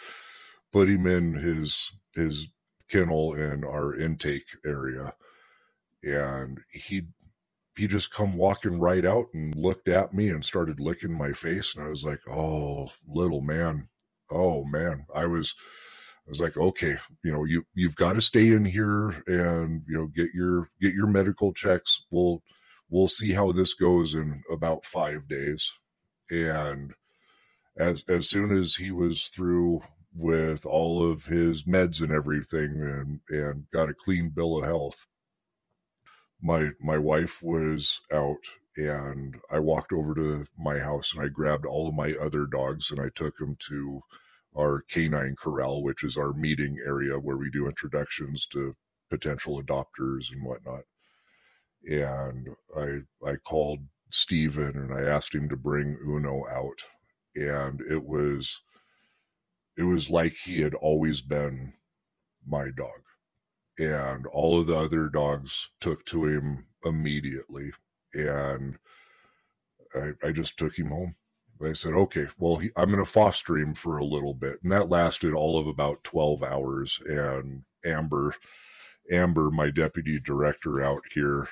put 0.73 0.89
him 0.89 1.07
in 1.07 1.35
his 1.35 1.93
his 2.15 2.47
kennel 2.89 3.33
in 3.35 3.63
our 3.65 3.95
intake 3.95 4.45
area 4.65 5.13
and 6.03 6.59
he 6.71 7.03
he 7.77 7.87
just 7.87 8.11
come 8.13 8.35
walking 8.37 8.79
right 8.79 9.05
out 9.05 9.27
and 9.33 9.55
looked 9.55 9.87
at 9.87 10.13
me 10.13 10.29
and 10.29 10.43
started 10.45 10.79
licking 10.79 11.13
my 11.13 11.31
face 11.33 11.75
and 11.75 11.85
I 11.85 11.89
was 11.89 12.03
like, 12.05 12.21
"Oh, 12.29 12.91
little 13.07 13.41
man. 13.41 13.89
Oh 14.29 14.65
man." 14.65 15.05
I 15.15 15.25
was 15.27 15.55
was 16.31 16.41
like, 16.41 16.57
okay, 16.57 16.97
you 17.23 17.31
know, 17.31 17.43
you 17.43 17.65
you've 17.73 17.95
got 17.95 18.13
to 18.13 18.21
stay 18.21 18.47
in 18.47 18.65
here 18.65 19.09
and 19.27 19.83
you 19.87 19.97
know 19.97 20.07
get 20.07 20.33
your 20.33 20.69
get 20.81 20.93
your 20.93 21.07
medical 21.07 21.53
checks. 21.53 22.05
We'll 22.09 22.41
we'll 22.89 23.09
see 23.09 23.33
how 23.33 23.51
this 23.51 23.73
goes 23.73 24.15
in 24.15 24.43
about 24.51 24.85
five 24.85 25.27
days. 25.27 25.73
And 26.29 26.93
as 27.77 28.05
as 28.07 28.29
soon 28.29 28.57
as 28.57 28.75
he 28.75 28.91
was 28.91 29.25
through 29.25 29.81
with 30.15 30.65
all 30.65 31.03
of 31.09 31.25
his 31.25 31.63
meds 31.63 32.01
and 32.01 32.11
everything 32.11 32.81
and 32.81 33.19
and 33.29 33.65
got 33.71 33.89
a 33.89 33.93
clean 33.93 34.29
bill 34.29 34.59
of 34.59 34.65
health, 34.65 35.07
my 36.41 36.69
my 36.79 36.97
wife 36.97 37.43
was 37.43 38.01
out 38.11 38.45
and 38.77 39.35
I 39.51 39.59
walked 39.59 39.91
over 39.91 40.15
to 40.15 40.45
my 40.57 40.79
house 40.79 41.13
and 41.13 41.21
I 41.21 41.27
grabbed 41.27 41.65
all 41.65 41.89
of 41.89 41.93
my 41.93 42.13
other 42.13 42.45
dogs 42.45 42.89
and 42.89 43.01
I 43.01 43.09
took 43.13 43.37
them 43.37 43.57
to 43.67 44.01
our 44.57 44.81
canine 44.89 45.35
corral, 45.37 45.83
which 45.83 46.03
is 46.03 46.17
our 46.17 46.33
meeting 46.33 46.77
area 46.85 47.19
where 47.19 47.37
we 47.37 47.49
do 47.49 47.67
introductions 47.67 48.45
to 48.47 48.75
potential 49.09 49.61
adopters 49.61 50.31
and 50.31 50.43
whatnot. 50.43 50.83
and 51.87 52.49
I 52.75 53.01
I 53.25 53.35
called 53.37 53.79
Steven 54.09 54.75
and 54.77 54.93
I 54.93 55.01
asked 55.03 55.33
him 55.35 55.49
to 55.49 55.55
bring 55.55 55.97
Uno 56.05 56.45
out, 56.47 56.83
and 57.35 57.81
it 57.81 58.03
was 58.03 58.61
it 59.77 59.83
was 59.83 60.09
like 60.09 60.33
he 60.33 60.61
had 60.61 60.73
always 60.75 61.21
been 61.21 61.73
my 62.45 62.69
dog, 62.71 63.01
and 63.79 64.27
all 64.27 64.59
of 64.59 64.67
the 64.67 64.75
other 64.77 65.09
dogs 65.09 65.71
took 65.81 66.05
to 66.07 66.25
him 66.25 66.67
immediately, 66.85 67.71
and 68.13 68.79
I, 69.95 70.11
I 70.23 70.31
just 70.33 70.57
took 70.57 70.77
him 70.77 70.87
home. 70.87 71.15
I 71.65 71.73
said, 71.73 71.93
okay, 71.93 72.27
well, 72.37 72.57
he, 72.57 72.71
I'm 72.75 72.91
going 72.91 73.03
to 73.03 73.11
foster 73.11 73.57
him 73.57 73.73
for 73.73 73.97
a 73.97 74.05
little 74.05 74.33
bit. 74.33 74.59
And 74.63 74.71
that 74.71 74.89
lasted 74.89 75.33
all 75.33 75.59
of 75.59 75.67
about 75.67 76.03
12 76.03 76.43
hours. 76.43 77.01
And 77.05 77.63
Amber, 77.85 78.35
Amber, 79.11 79.51
my 79.51 79.69
deputy 79.71 80.19
director 80.19 80.83
out 80.83 81.03
here, 81.13 81.47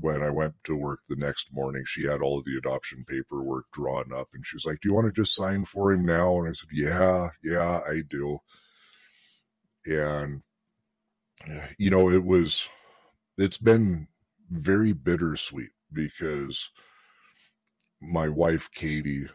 when 0.00 0.22
I 0.22 0.30
went 0.30 0.54
to 0.64 0.76
work 0.76 1.00
the 1.08 1.16
next 1.16 1.52
morning, 1.52 1.84
she 1.86 2.04
had 2.04 2.22
all 2.22 2.38
of 2.38 2.44
the 2.44 2.56
adoption 2.56 3.04
paperwork 3.06 3.66
drawn 3.72 4.12
up 4.12 4.28
and 4.32 4.46
she 4.46 4.56
was 4.56 4.64
like, 4.64 4.80
Do 4.80 4.88
you 4.88 4.94
want 4.94 5.06
to 5.06 5.12
just 5.22 5.34
sign 5.34 5.64
for 5.64 5.92
him 5.92 6.04
now? 6.06 6.38
And 6.38 6.48
I 6.48 6.52
said, 6.52 6.70
Yeah, 6.72 7.30
yeah, 7.42 7.80
I 7.86 8.02
do. 8.08 8.38
And, 9.86 10.42
you 11.78 11.90
know, 11.90 12.10
it 12.10 12.24
was, 12.24 12.68
it's 13.36 13.58
been 13.58 14.08
very 14.50 14.92
bittersweet 14.92 15.72
because 15.92 16.70
my 18.00 18.28
wife, 18.28 18.70
Katie, 18.74 19.28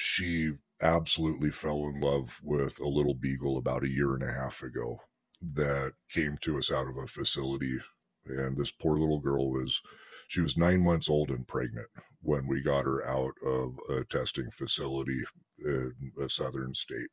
she 0.00 0.52
absolutely 0.80 1.50
fell 1.50 1.88
in 1.88 2.00
love 2.00 2.38
with 2.40 2.78
a 2.78 2.86
little 2.86 3.14
beagle 3.14 3.58
about 3.58 3.82
a 3.82 3.88
year 3.88 4.14
and 4.14 4.22
a 4.22 4.32
half 4.32 4.62
ago 4.62 5.00
that 5.42 5.92
came 6.08 6.38
to 6.40 6.56
us 6.56 6.70
out 6.70 6.86
of 6.86 6.96
a 6.96 7.08
facility. 7.08 7.80
And 8.24 8.56
this 8.56 8.70
poor 8.70 8.96
little 8.96 9.18
girl 9.18 9.50
was 9.50 9.82
she 10.28 10.40
was 10.40 10.56
nine 10.56 10.84
months 10.84 11.10
old 11.10 11.30
and 11.30 11.48
pregnant 11.48 11.88
when 12.22 12.46
we 12.46 12.62
got 12.62 12.84
her 12.84 13.04
out 13.08 13.32
of 13.44 13.76
a 13.90 14.04
testing 14.04 14.52
facility 14.52 15.24
in 15.64 16.12
a 16.22 16.28
southern 16.28 16.74
state. 16.74 17.10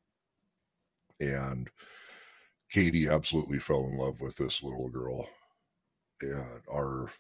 And 1.20 1.72
katie 2.70 3.08
absolutely 3.08 3.58
fell 3.58 3.88
in 3.88 3.98
love 3.98 4.22
with 4.22 4.36
this 4.36 4.62
little 4.62 4.90
girl. 4.90 5.28
And 6.22 6.62
our 6.72 7.12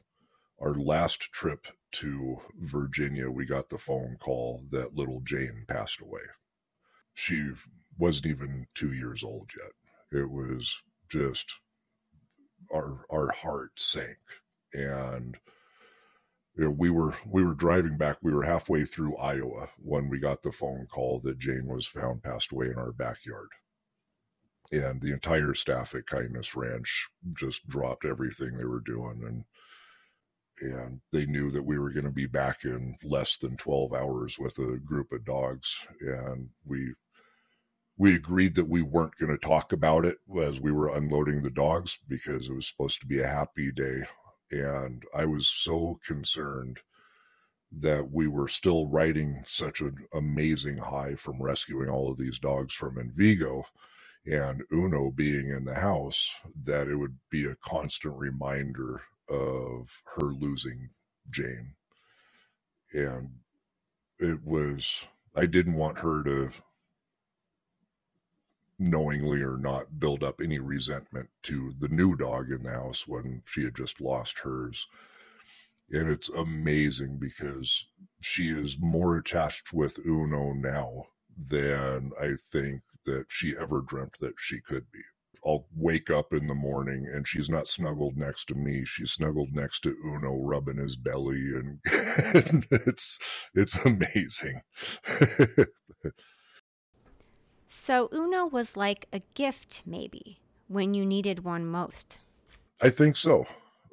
our 0.61 0.75
last 0.75 1.21
trip 1.21 1.65
to 1.95 2.41
virginia 2.59 3.29
we 3.31 3.45
got 3.45 3.69
the 3.69 3.77
phone 3.77 4.17
call 4.19 4.61
that 4.71 4.95
little 4.95 5.21
jane 5.21 5.63
passed 5.67 6.01
away. 6.01 6.21
She 7.13 7.51
wasn't 7.97 8.27
even 8.27 8.67
two 8.73 8.91
years 8.91 9.23
old 9.23 9.49
yet. 9.57 10.21
It 10.21 10.29
was 10.29 10.81
just 11.09 11.53
our 12.73 13.05
our 13.09 13.31
heart 13.31 13.79
sank. 13.79 14.17
And 14.73 15.37
you 16.57 16.65
know, 16.65 16.69
we 16.71 16.89
were 16.89 17.13
we 17.25 17.43
were 17.43 17.53
driving 17.53 17.97
back 17.97 18.17
we 18.21 18.33
were 18.33 18.43
halfway 18.43 18.83
through 18.83 19.15
iowa 19.17 19.69
when 19.77 20.09
we 20.09 20.19
got 20.19 20.43
the 20.43 20.51
phone 20.51 20.87
call 20.89 21.21
that 21.21 21.39
jane 21.39 21.67
was 21.67 21.87
found 21.87 22.23
passed 22.23 22.51
away 22.51 22.67
in 22.67 22.77
our 22.77 22.91
backyard. 22.91 23.49
And 24.71 25.01
the 25.01 25.13
entire 25.13 25.53
staff 25.53 25.95
at 25.95 26.07
kindness 26.07 26.55
ranch 26.55 27.07
just 27.33 27.67
dropped 27.69 28.03
everything 28.03 28.57
they 28.57 28.65
were 28.65 28.81
doing 28.81 29.23
and 29.25 29.45
and 30.61 31.01
they 31.11 31.25
knew 31.25 31.51
that 31.51 31.65
we 31.65 31.77
were 31.77 31.91
going 31.91 32.05
to 32.05 32.11
be 32.11 32.27
back 32.27 32.63
in 32.63 32.95
less 33.03 33.37
than 33.37 33.57
12 33.57 33.93
hours 33.93 34.37
with 34.39 34.57
a 34.57 34.77
group 34.77 35.11
of 35.11 35.25
dogs 35.25 35.87
and 36.01 36.49
we 36.65 36.93
we 37.97 38.13
agreed 38.15 38.55
that 38.55 38.67
we 38.67 38.81
weren't 38.81 39.17
going 39.17 39.31
to 39.31 39.37
talk 39.37 39.71
about 39.71 40.05
it 40.05 40.17
as 40.41 40.59
we 40.59 40.71
were 40.71 40.93
unloading 40.93 41.43
the 41.43 41.49
dogs 41.49 41.97
because 42.07 42.49
it 42.49 42.53
was 42.53 42.67
supposed 42.67 42.99
to 43.01 43.07
be 43.07 43.21
a 43.21 43.27
happy 43.27 43.71
day. 43.71 44.03
And 44.51 45.03
I 45.13 45.25
was 45.25 45.47
so 45.47 45.99
concerned 46.05 46.79
that 47.71 48.11
we 48.11 48.27
were 48.27 48.47
still 48.47 48.87
riding 48.87 49.43
such 49.45 49.81
an 49.81 50.07
amazing 50.13 50.77
high 50.77 51.15
from 51.15 51.41
rescuing 51.41 51.89
all 51.89 52.11
of 52.11 52.17
these 52.17 52.37
dogs 52.37 52.73
from 52.73 52.97
Envigo 52.97 53.63
and 54.25 54.63
Uno 54.71 55.11
being 55.11 55.49
in 55.49 55.65
the 55.65 55.75
house 55.75 56.33
that 56.63 56.87
it 56.87 56.95
would 56.95 57.17
be 57.29 57.45
a 57.45 57.55
constant 57.55 58.15
reminder 58.17 59.03
of 59.29 59.89
her 60.15 60.27
losing 60.27 60.89
Jane. 61.29 61.73
And 62.93 63.29
it 64.19 64.43
was, 64.43 65.07
I 65.35 65.45
didn't 65.45 65.75
want 65.75 65.99
her 65.99 66.23
to 66.23 66.51
knowingly 68.77 69.41
or 69.41 69.57
not 69.57 69.99
build 69.99 70.23
up 70.23 70.41
any 70.41 70.59
resentment 70.59 71.29
to 71.43 71.73
the 71.79 71.87
new 71.87 72.15
dog 72.15 72.51
in 72.51 72.63
the 72.63 72.71
house 72.71 73.07
when 73.07 73.41
she 73.45 73.63
had 73.63 73.75
just 73.75 74.01
lost 74.01 74.39
hers. 74.39 74.87
And 75.91 76.09
it's 76.09 76.29
amazing 76.29 77.17
because 77.19 77.87
she 78.21 78.49
is 78.49 78.77
more 78.79 79.17
attached 79.17 79.71
with 79.71 80.05
Uno 80.05 80.53
now 80.53 81.07
than 81.37 82.11
I 82.19 82.33
think 82.51 82.81
that 83.05 83.25
she 83.29 83.55
ever 83.59 83.81
dreamt 83.81 84.17
that 84.19 84.33
she 84.37 84.59
could 84.59 84.91
be. 84.91 85.01
I'll 85.45 85.67
wake 85.75 86.09
up 86.09 86.33
in 86.33 86.47
the 86.47 86.55
morning 86.55 87.07
and 87.11 87.27
she's 87.27 87.49
not 87.49 87.67
snuggled 87.67 88.17
next 88.17 88.45
to 88.45 88.55
me. 88.55 88.83
She's 88.85 89.11
snuggled 89.11 89.53
next 89.53 89.81
to 89.81 89.95
Uno, 90.03 90.37
rubbing 90.41 90.77
his 90.77 90.95
belly, 90.95 91.53
and, 91.55 91.79
and 92.35 92.67
it's 92.71 93.19
it's 93.53 93.75
amazing. 93.85 94.61
So 97.77 98.07
Uno 98.13 98.45
was 98.45 98.77
like 98.77 99.05
a 99.11 99.19
gift, 99.33 99.83
maybe, 99.85 100.39
when 100.69 100.93
you 100.93 101.05
needed 101.05 101.43
one 101.43 101.67
most. 101.67 102.19
I 102.81 102.89
think 102.89 103.17
so. 103.17 103.45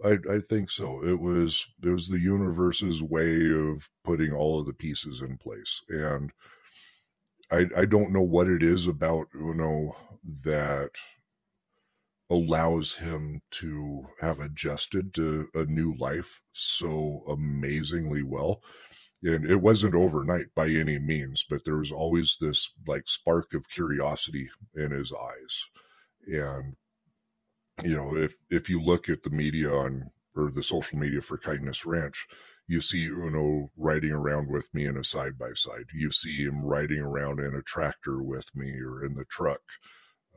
I, 0.05 0.19
I 0.31 0.39
think 0.39 0.71
so. 0.71 1.05
It 1.05 1.19
was 1.19 1.67
it 1.83 1.89
was 1.89 2.07
the 2.07 2.21
universe's 2.21 3.03
way 3.03 3.51
of 3.51 3.91
putting 4.05 4.33
all 4.33 4.61
of 4.61 4.67
the 4.67 4.73
pieces 4.73 5.21
in 5.21 5.37
place, 5.37 5.83
and 5.89 6.33
I 7.51 7.67
I 7.77 7.85
don't 7.85 8.13
know 8.13 8.23
what 8.23 8.47
it 8.47 8.63
is 8.63 8.87
about 8.87 9.27
Uno 9.35 9.97
that 10.45 10.93
allows 12.33 12.95
him 12.95 13.43
to 13.51 14.07
have 14.21 14.41
adjusted 14.41 15.13
to 15.13 15.49
a 15.55 15.65
new 15.65 15.95
life 15.99 16.41
so 16.53 17.23
amazingly 17.29 18.23
well. 18.23 18.63
And 19.23 19.49
it 19.49 19.61
wasn't 19.61 19.95
overnight 19.95 20.47
by 20.55 20.69
any 20.69 20.99
means 20.99 21.45
but 21.49 21.65
there 21.65 21.77
was 21.77 21.93
always 21.93 22.39
this 22.41 22.71
like 22.87 23.07
spark 23.07 23.53
of 23.53 23.69
curiosity 23.69 24.49
in 24.75 24.93
his 24.93 25.13
eyes. 25.13 25.65
And 26.27 26.77
you 27.85 27.97
know 27.97 28.17
if 28.17 28.35
if 28.51 28.69
you 28.69 28.81
look 28.83 29.09
at 29.11 29.23
the 29.23 29.31
media 29.31 29.71
on 29.71 30.11
or 30.35 30.51
the 30.51 30.63
social 30.63 30.99
media 30.99 31.21
for 31.21 31.37
kindness 31.37 31.85
ranch 31.85 32.27
you 32.67 32.81
see 32.81 33.07
uno 33.07 33.71
riding 33.77 34.13
around 34.13 34.49
with 34.49 34.73
me 34.73 34.87
in 34.87 34.97
a 34.97 35.05
side 35.05 35.37
by 35.39 35.53
side 35.55 35.87
you 35.93 36.11
see 36.11 36.45
him 36.45 36.65
riding 36.65 37.01
around 37.01 37.41
in 37.41 37.55
a 37.55 37.63
tractor 37.63 38.23
with 38.23 38.55
me 38.55 38.73
or 38.81 39.05
in 39.05 39.15
the 39.15 39.25
truck. 39.27 39.61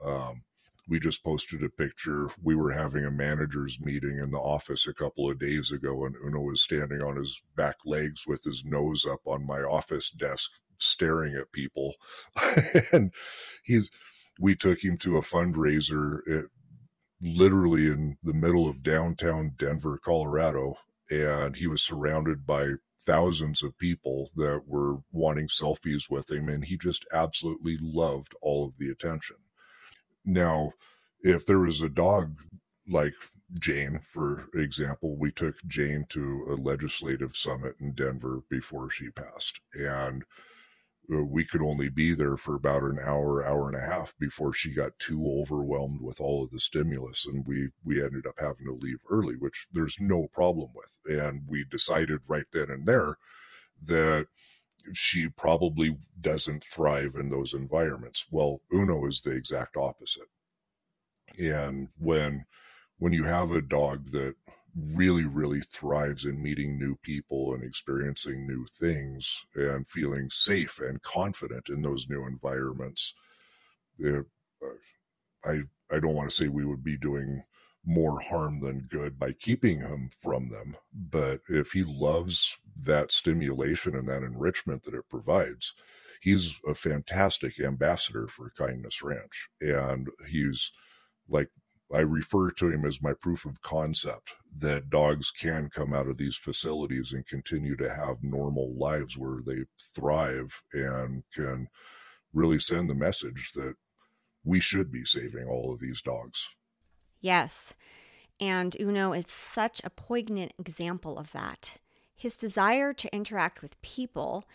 Um, 0.03 0.43
we 0.87 0.99
just 0.99 1.23
posted 1.23 1.63
a 1.63 1.69
picture. 1.69 2.29
We 2.41 2.55
were 2.55 2.71
having 2.71 3.05
a 3.05 3.11
managers 3.11 3.79
meeting 3.81 4.19
in 4.19 4.31
the 4.31 4.37
office 4.37 4.87
a 4.87 4.93
couple 4.93 5.29
of 5.29 5.39
days 5.39 5.71
ago, 5.71 6.05
and 6.05 6.15
Uno 6.23 6.41
was 6.41 6.61
standing 6.61 7.01
on 7.01 7.15
his 7.15 7.41
back 7.55 7.77
legs 7.85 8.25
with 8.27 8.43
his 8.43 8.63
nose 8.63 9.05
up 9.05 9.21
on 9.25 9.47
my 9.47 9.61
office 9.61 10.09
desk, 10.09 10.51
staring 10.77 11.35
at 11.35 11.51
people. 11.51 11.95
and 12.91 13.11
he's, 13.63 13.89
we 14.39 14.55
took 14.55 14.83
him 14.83 14.97
to 14.99 15.17
a 15.17 15.21
fundraiser, 15.21 16.19
at, 16.29 16.43
eh, 16.43 16.47
literally 17.21 17.87
in 17.87 18.17
the 18.21 18.33
middle 18.33 18.69
of 18.69 18.83
downtown 18.83 19.53
Denver, 19.57 19.97
Colorado, 19.97 20.75
and 21.09 21.55
he 21.55 21.65
was 21.65 21.81
surrounded 21.81 22.45
by 22.45 22.73
thousands 23.01 23.63
of 23.63 23.77
people 23.77 24.29
that 24.35 24.63
were 24.67 24.97
wanting 25.11 25.47
selfies 25.47 26.09
with 26.09 26.29
him, 26.29 26.47
and 26.49 26.65
he 26.65 26.77
just 26.77 27.05
absolutely 27.11 27.77
loved 27.81 28.35
all 28.41 28.65
of 28.65 28.73
the 28.77 28.89
attention 28.89 29.37
now, 30.25 30.73
if 31.21 31.45
there 31.45 31.59
was 31.59 31.81
a 31.81 31.89
dog 31.89 32.39
like 32.87 33.13
Jane, 33.59 34.01
for 34.11 34.47
example, 34.53 35.15
we 35.17 35.31
took 35.31 35.55
Jane 35.67 36.05
to 36.09 36.45
a 36.49 36.55
legislative 36.55 37.35
summit 37.35 37.75
in 37.79 37.93
Denver 37.93 38.41
before 38.49 38.89
she 38.89 39.09
passed. 39.09 39.59
And 39.73 40.23
uh, 41.13 41.23
we 41.23 41.45
could 41.45 41.61
only 41.61 41.89
be 41.89 42.15
there 42.15 42.37
for 42.37 42.55
about 42.55 42.83
an 42.83 42.99
hour, 42.99 43.45
hour 43.45 43.67
and 43.67 43.77
a 43.77 43.85
half 43.85 44.15
before 44.19 44.53
she 44.53 44.73
got 44.73 44.97
too 44.97 45.25
overwhelmed 45.27 46.01
with 46.01 46.19
all 46.19 46.43
of 46.43 46.49
the 46.49 46.59
stimulus. 46.59 47.25
And 47.25 47.45
we, 47.45 47.69
we 47.83 48.03
ended 48.03 48.25
up 48.25 48.35
having 48.39 48.65
to 48.65 48.73
leave 48.73 49.01
early, 49.09 49.35
which 49.35 49.67
there's 49.71 49.99
no 49.99 50.27
problem 50.27 50.69
with. 50.73 51.19
And 51.19 51.43
we 51.47 51.63
decided 51.63 52.21
right 52.27 52.47
then 52.51 52.69
and 52.71 52.87
there 52.87 53.17
that 53.83 54.27
she 54.93 55.27
probably 55.27 55.97
doesn't 56.21 56.63
thrive 56.63 57.15
in 57.15 57.29
those 57.29 57.53
environments. 57.53 58.25
Well, 58.31 58.61
Uno 58.71 59.05
is 59.07 59.21
the 59.21 59.31
exact 59.31 59.77
opposite. 59.77 60.29
And 61.39 61.89
when 61.97 62.45
when 62.97 63.13
you 63.13 63.25
have 63.25 63.51
a 63.51 63.61
dog 63.61 64.11
that 64.11 64.35
really 64.75 65.23
really 65.23 65.61
thrives 65.61 66.25
in 66.25 66.41
meeting 66.41 66.77
new 66.77 66.97
people 66.97 67.53
and 67.53 67.63
experiencing 67.63 68.45
new 68.45 68.65
things 68.65 69.45
and 69.55 69.87
feeling 69.87 70.29
safe 70.29 70.79
and 70.79 71.01
confident 71.01 71.69
in 71.69 71.81
those 71.81 72.09
new 72.09 72.25
environments 72.27 73.13
uh, 74.05 74.21
i 75.45 75.61
i 75.89 75.99
don't 75.99 76.13
want 76.13 76.29
to 76.29 76.35
say 76.35 76.49
we 76.49 76.65
would 76.65 76.83
be 76.83 76.97
doing 76.97 77.41
more 77.85 78.19
harm 78.19 78.61
than 78.61 78.87
good 78.89 79.19
by 79.19 79.31
keeping 79.31 79.79
him 79.79 80.09
from 80.21 80.49
them. 80.49 80.75
But 80.93 81.41
if 81.47 81.73
he 81.73 81.83
loves 81.83 82.57
that 82.77 83.11
stimulation 83.11 83.95
and 83.95 84.07
that 84.09 84.23
enrichment 84.23 84.83
that 84.83 84.95
it 84.95 85.09
provides, 85.09 85.73
he's 86.21 86.59
a 86.67 86.73
fantastic 86.73 87.59
ambassador 87.59 88.27
for 88.27 88.51
Kindness 88.57 89.01
Ranch. 89.01 89.49
And 89.61 90.09
he's 90.27 90.71
like, 91.29 91.49
I 91.93 91.99
refer 91.99 92.49
to 92.51 92.71
him 92.71 92.83
as 92.83 93.01
my 93.01 93.13
proof 93.13 93.45
of 93.45 93.61
concept 93.61 94.33
that 94.57 94.89
dogs 94.89 95.29
can 95.29 95.69
come 95.69 95.93
out 95.93 96.07
of 96.07 96.17
these 96.17 96.35
facilities 96.35 97.13
and 97.13 97.27
continue 97.27 97.75
to 97.77 97.93
have 97.93 98.23
normal 98.23 98.73
lives 98.75 99.15
where 99.17 99.41
they 99.45 99.65
thrive 99.93 100.63
and 100.73 101.23
can 101.33 101.67
really 102.33 102.57
send 102.57 102.89
the 102.89 102.95
message 102.95 103.51
that 103.53 103.75
we 104.43 104.59
should 104.59 104.91
be 104.91 105.05
saving 105.05 105.47
all 105.47 105.71
of 105.71 105.79
these 105.79 106.01
dogs. 106.01 106.49
Yes. 107.25 107.73
And 108.39 108.77
Uno 108.79 109.11
is 109.11 109.27
such 109.27 109.81
a 109.83 109.89
poignant 109.89 110.53
example 110.59 111.17
of 111.17 111.31
that. 111.31 111.77
His 112.15 112.37
desire 112.37 112.93
to 112.93 113.15
interact 113.15 113.63
with 113.63 113.81
people 113.81 114.45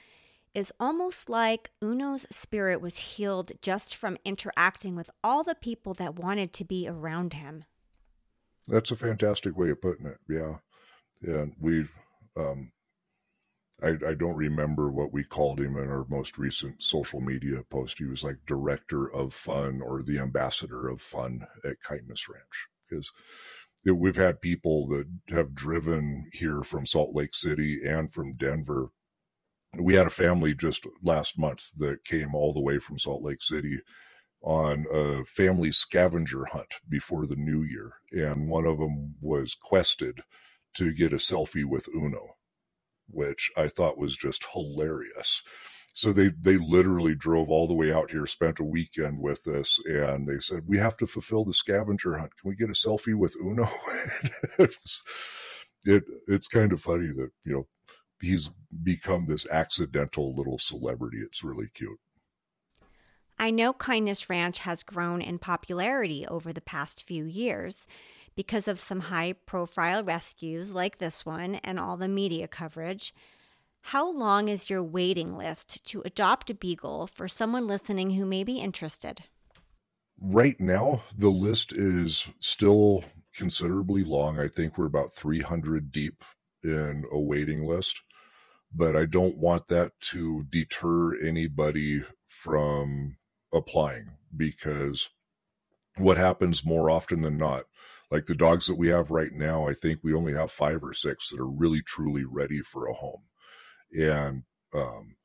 is 0.54 0.72
almost 0.78 1.28
like 1.28 1.72
Uno's 1.82 2.28
spirit 2.30 2.80
was 2.80 2.98
healed 2.98 3.50
just 3.60 3.96
from 3.96 4.18
interacting 4.24 4.94
with 4.94 5.10
all 5.24 5.42
the 5.42 5.56
people 5.56 5.94
that 5.94 6.14
wanted 6.14 6.52
to 6.52 6.64
be 6.64 6.86
around 6.86 7.32
him. 7.32 7.64
That's 8.68 8.92
a 8.92 8.96
fantastic 8.96 9.58
way 9.58 9.70
of 9.70 9.82
putting 9.82 10.06
it. 10.06 10.18
Yeah. 10.28 10.58
And 11.22 11.54
we, 11.60 11.88
um, 12.36 12.70
I, 13.82 14.10
I 14.10 14.14
don't 14.14 14.36
remember 14.36 14.90
what 14.90 15.12
we 15.12 15.24
called 15.24 15.60
him 15.60 15.76
in 15.76 15.88
our 15.88 16.06
most 16.08 16.38
recent 16.38 16.82
social 16.82 17.20
media 17.20 17.62
post. 17.70 17.98
He 17.98 18.04
was 18.04 18.24
like 18.24 18.46
director 18.46 19.10
of 19.10 19.34
fun 19.34 19.80
or 19.80 20.02
the 20.02 20.18
ambassador 20.18 20.88
of 20.88 21.00
fun 21.00 21.46
at 21.64 21.80
Kindness 21.80 22.28
Ranch 22.28 22.68
because 22.88 23.12
we've 23.86 24.16
had 24.16 24.40
people 24.40 24.86
that 24.88 25.06
have 25.30 25.54
driven 25.54 26.28
here 26.32 26.62
from 26.62 26.86
Salt 26.86 27.14
Lake 27.14 27.34
City 27.34 27.80
and 27.84 28.12
from 28.12 28.34
Denver. 28.36 28.90
We 29.78 29.94
had 29.94 30.06
a 30.06 30.10
family 30.10 30.54
just 30.54 30.86
last 31.02 31.38
month 31.38 31.70
that 31.78 32.04
came 32.04 32.34
all 32.34 32.52
the 32.52 32.60
way 32.60 32.78
from 32.78 32.98
Salt 32.98 33.22
Lake 33.22 33.42
City 33.42 33.80
on 34.42 34.86
a 34.92 35.24
family 35.24 35.70
scavenger 35.70 36.46
hunt 36.46 36.76
before 36.88 37.26
the 37.26 37.36
new 37.36 37.62
year. 37.62 37.92
And 38.12 38.48
one 38.48 38.66
of 38.66 38.78
them 38.78 39.14
was 39.20 39.54
quested 39.54 40.20
to 40.74 40.92
get 40.92 41.12
a 41.12 41.16
selfie 41.16 41.64
with 41.64 41.88
Uno, 41.94 42.36
which 43.12 43.50
I 43.56 43.68
thought 43.68 43.98
was 43.98 44.16
just 44.16 44.46
hilarious. 44.52 45.42
So 45.92 46.12
they 46.12 46.28
they 46.28 46.56
literally 46.56 47.14
drove 47.14 47.50
all 47.50 47.66
the 47.66 47.74
way 47.74 47.92
out 47.92 48.10
here, 48.10 48.26
spent 48.26 48.60
a 48.60 48.64
weekend 48.64 49.20
with 49.20 49.46
us, 49.48 49.80
and 49.84 50.28
they 50.28 50.38
said 50.38 50.62
we 50.66 50.78
have 50.78 50.96
to 50.98 51.06
fulfill 51.06 51.44
the 51.44 51.52
scavenger 51.52 52.16
hunt. 52.16 52.36
Can 52.40 52.48
we 52.48 52.56
get 52.56 52.70
a 52.70 52.72
selfie 52.72 53.14
with 53.14 53.36
Uno? 53.36 53.68
it 54.58 54.76
was, 54.80 55.02
it 55.84 56.04
it's 56.28 56.48
kind 56.48 56.72
of 56.72 56.80
funny 56.80 57.08
that 57.08 57.30
you 57.44 57.52
know 57.52 57.66
he's 58.20 58.50
become 58.82 59.26
this 59.26 59.50
accidental 59.50 60.34
little 60.34 60.58
celebrity. 60.58 61.18
It's 61.24 61.42
really 61.42 61.68
cute. 61.74 61.98
I 63.38 63.50
know 63.50 63.72
Kindness 63.72 64.28
Ranch 64.28 64.58
has 64.60 64.82
grown 64.82 65.22
in 65.22 65.38
popularity 65.38 66.26
over 66.26 66.52
the 66.52 66.60
past 66.60 67.02
few 67.02 67.24
years 67.24 67.86
because 68.34 68.68
of 68.68 68.80
some 68.80 69.00
high 69.00 69.32
profile 69.32 70.02
rescues 70.02 70.74
like 70.74 70.98
this 70.98 71.26
one 71.26 71.56
and 71.56 71.78
all 71.78 71.96
the 71.96 72.08
media 72.08 72.48
coverage. 72.48 73.14
How 73.82 74.10
long 74.12 74.48
is 74.48 74.70
your 74.70 74.82
waiting 74.82 75.36
list 75.36 75.84
to 75.86 76.02
adopt 76.04 76.50
a 76.50 76.54
beagle 76.54 77.06
for 77.06 77.28
someone 77.28 77.66
listening 77.66 78.10
who 78.10 78.26
may 78.26 78.44
be 78.44 78.58
interested? 78.58 79.24
Right 80.20 80.60
now, 80.60 81.02
the 81.16 81.30
list 81.30 81.72
is 81.72 82.28
still 82.40 83.04
considerably 83.34 84.04
long. 84.04 84.38
I 84.38 84.48
think 84.48 84.76
we're 84.76 84.86
about 84.86 85.12
300 85.12 85.90
deep 85.90 86.22
in 86.62 87.04
a 87.10 87.18
waiting 87.18 87.66
list, 87.66 88.00
but 88.74 88.94
I 88.94 89.06
don't 89.06 89.38
want 89.38 89.68
that 89.68 89.92
to 90.12 90.44
deter 90.50 91.18
anybody 91.26 92.04
from 92.26 93.16
applying 93.52 94.10
because 94.36 95.08
what 95.96 96.16
happens 96.16 96.64
more 96.64 96.90
often 96.90 97.22
than 97.22 97.36
not, 97.36 97.64
like 98.10 98.26
the 98.26 98.34
dogs 98.34 98.66
that 98.66 98.78
we 98.78 98.88
have 98.88 99.10
right 99.10 99.32
now, 99.32 99.68
I 99.68 99.74
think 99.74 100.00
we 100.02 100.14
only 100.14 100.34
have 100.34 100.50
five 100.50 100.82
or 100.82 100.92
six 100.92 101.30
that 101.30 101.40
are 101.40 101.50
really 101.50 101.82
truly 101.82 102.24
ready 102.24 102.60
for 102.60 102.86
a 102.86 102.94
home 102.94 103.22
and 103.92 104.44
um, 104.74 105.16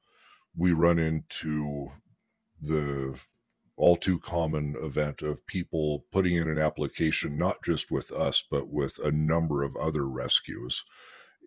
we 0.56 0.72
run 0.72 1.00
into 1.00 1.90
the 2.62 3.16
all 3.78 3.98
too 3.98 4.20
common 4.20 4.76
event 4.82 5.22
of 5.22 5.46
people 5.48 6.06
putting 6.12 6.36
in 6.36 6.50
an 6.50 6.58
application, 6.58 7.38
not 7.38 7.62
just 7.64 7.92
with 7.92 8.12
us, 8.12 8.44
but 8.50 8.70
with 8.70 8.98
a 9.00 9.12
number 9.12 9.64
of 9.64 9.76
other 9.76 10.08
rescues. 10.08 10.84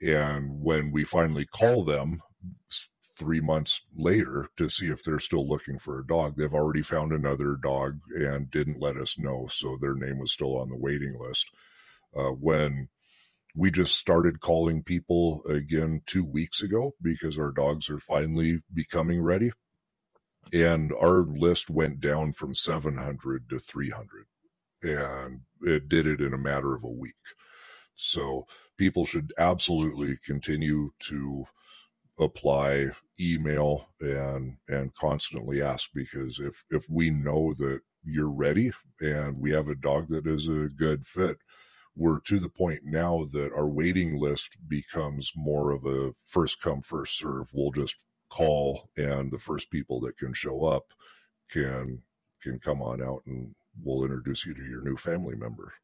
And 0.03 0.62
when 0.62 0.93
we 0.93 1.05
finally 1.05 1.47
call 1.47 1.84
them 1.84 2.20
three 3.19 3.41
months 3.41 3.81
later 3.97 4.49
to 4.57 4.69
see 4.69 4.87
if 4.87 5.03
they're 5.03 5.19
still 5.19 5.47
looking 5.47 5.79
for 5.79 5.99
a 5.99 6.07
dog, 6.07 6.37
they've 6.37 6.55
already 6.55 6.83
found 6.83 7.12
another 7.12 7.57
dog 7.57 8.01
and 8.14 8.51
didn't 8.51 8.81
let 8.81 8.97
us 8.97 9.19
know. 9.19 9.49
So 9.51 9.77
their 9.81 9.95
name 9.95 10.19
was 10.19 10.33
still 10.33 10.57
on 10.59 10.69
the 10.69 10.77
waiting 10.77 11.19
list. 11.19 11.49
Uh, 12.16 12.31
when 12.31 12.89
we 13.55 13.71
just 13.71 13.97
started 13.97 14.41
calling 14.41 14.83
people 14.83 15.43
again 15.49 16.03
two 16.07 16.25
weeks 16.25 16.62
ago 16.62 16.95
because 17.03 17.39
our 17.39 17.51
dogs 17.51 17.91
are 17.91 17.99
finally 17.99 18.61
becoming 18.73 19.21
ready. 19.21 19.51
And 20.53 20.93
our 20.93 21.23
list 21.23 21.69
went 21.69 22.01
down 22.01 22.33
from 22.33 22.55
700 22.55 23.51
to 23.51 23.59
300. 23.59 24.27
And 24.83 25.41
it 25.62 25.89
did 25.89 26.07
it 26.07 26.21
in 26.21 26.33
a 26.33 26.39
matter 26.39 26.75
of 26.75 26.85
a 26.85 26.89
week. 26.89 27.14
So 27.95 28.47
people 28.77 29.05
should 29.05 29.33
absolutely 29.37 30.19
continue 30.25 30.93
to 31.01 31.47
apply 32.19 32.91
email 33.21 33.89
and 34.01 34.57
and 34.69 34.95
constantly 34.95 35.62
ask 35.62 35.91
because 35.95 36.41
if 36.41 36.64
if 36.71 36.89
we 36.91 37.11
know 37.11 37.55
that 37.55 37.81
you're 38.05 38.31
ready 38.31 38.73
and 39.01 39.39
we 39.39 39.51
have 39.53 39.69
a 39.69 39.75
dog 39.75 40.09
that 40.09 40.27
is 40.27 40.49
a 40.49 40.69
good 40.77 41.07
fit 41.07 41.39
we're 41.99 42.21
to 42.21 42.39
the 42.39 42.49
point 42.49 42.83
now 42.85 43.27
that 43.33 43.53
our 43.53 43.69
waiting 43.69 44.19
list 44.19 44.57
becomes 44.69 45.33
more 45.35 45.73
of 45.73 45.85
a 45.85 46.12
first 46.27 46.62
come 46.62 46.81
first 46.81 47.19
serve. 47.19 47.49
We'll 47.53 47.73
just 47.73 47.97
call 48.31 48.89
and 48.97 49.33
the 49.33 49.39
first 49.39 49.71
people 49.71 50.01
that 50.01 50.16
can 50.16 50.33
show 50.33 50.64
up 50.64 50.93
can 51.51 52.03
can 52.43 52.59
come 52.61 52.81
on 52.81 53.03
out 53.03 53.23
and 53.27 53.55
we'll 53.83 54.05
introduce 54.05 54.47
you 54.47 54.55
to 54.55 54.62
your 54.62 54.83
new 54.83 54.97
family 54.97 55.35
member 55.35 55.75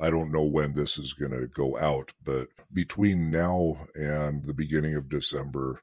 I 0.00 0.10
don't 0.10 0.32
know 0.32 0.42
when 0.42 0.74
this 0.74 0.98
is 0.98 1.12
going 1.12 1.32
to 1.32 1.46
go 1.46 1.78
out, 1.78 2.12
but 2.24 2.48
between 2.72 3.30
now 3.30 3.86
and 3.94 4.44
the 4.44 4.54
beginning 4.54 4.96
of 4.96 5.08
December, 5.08 5.80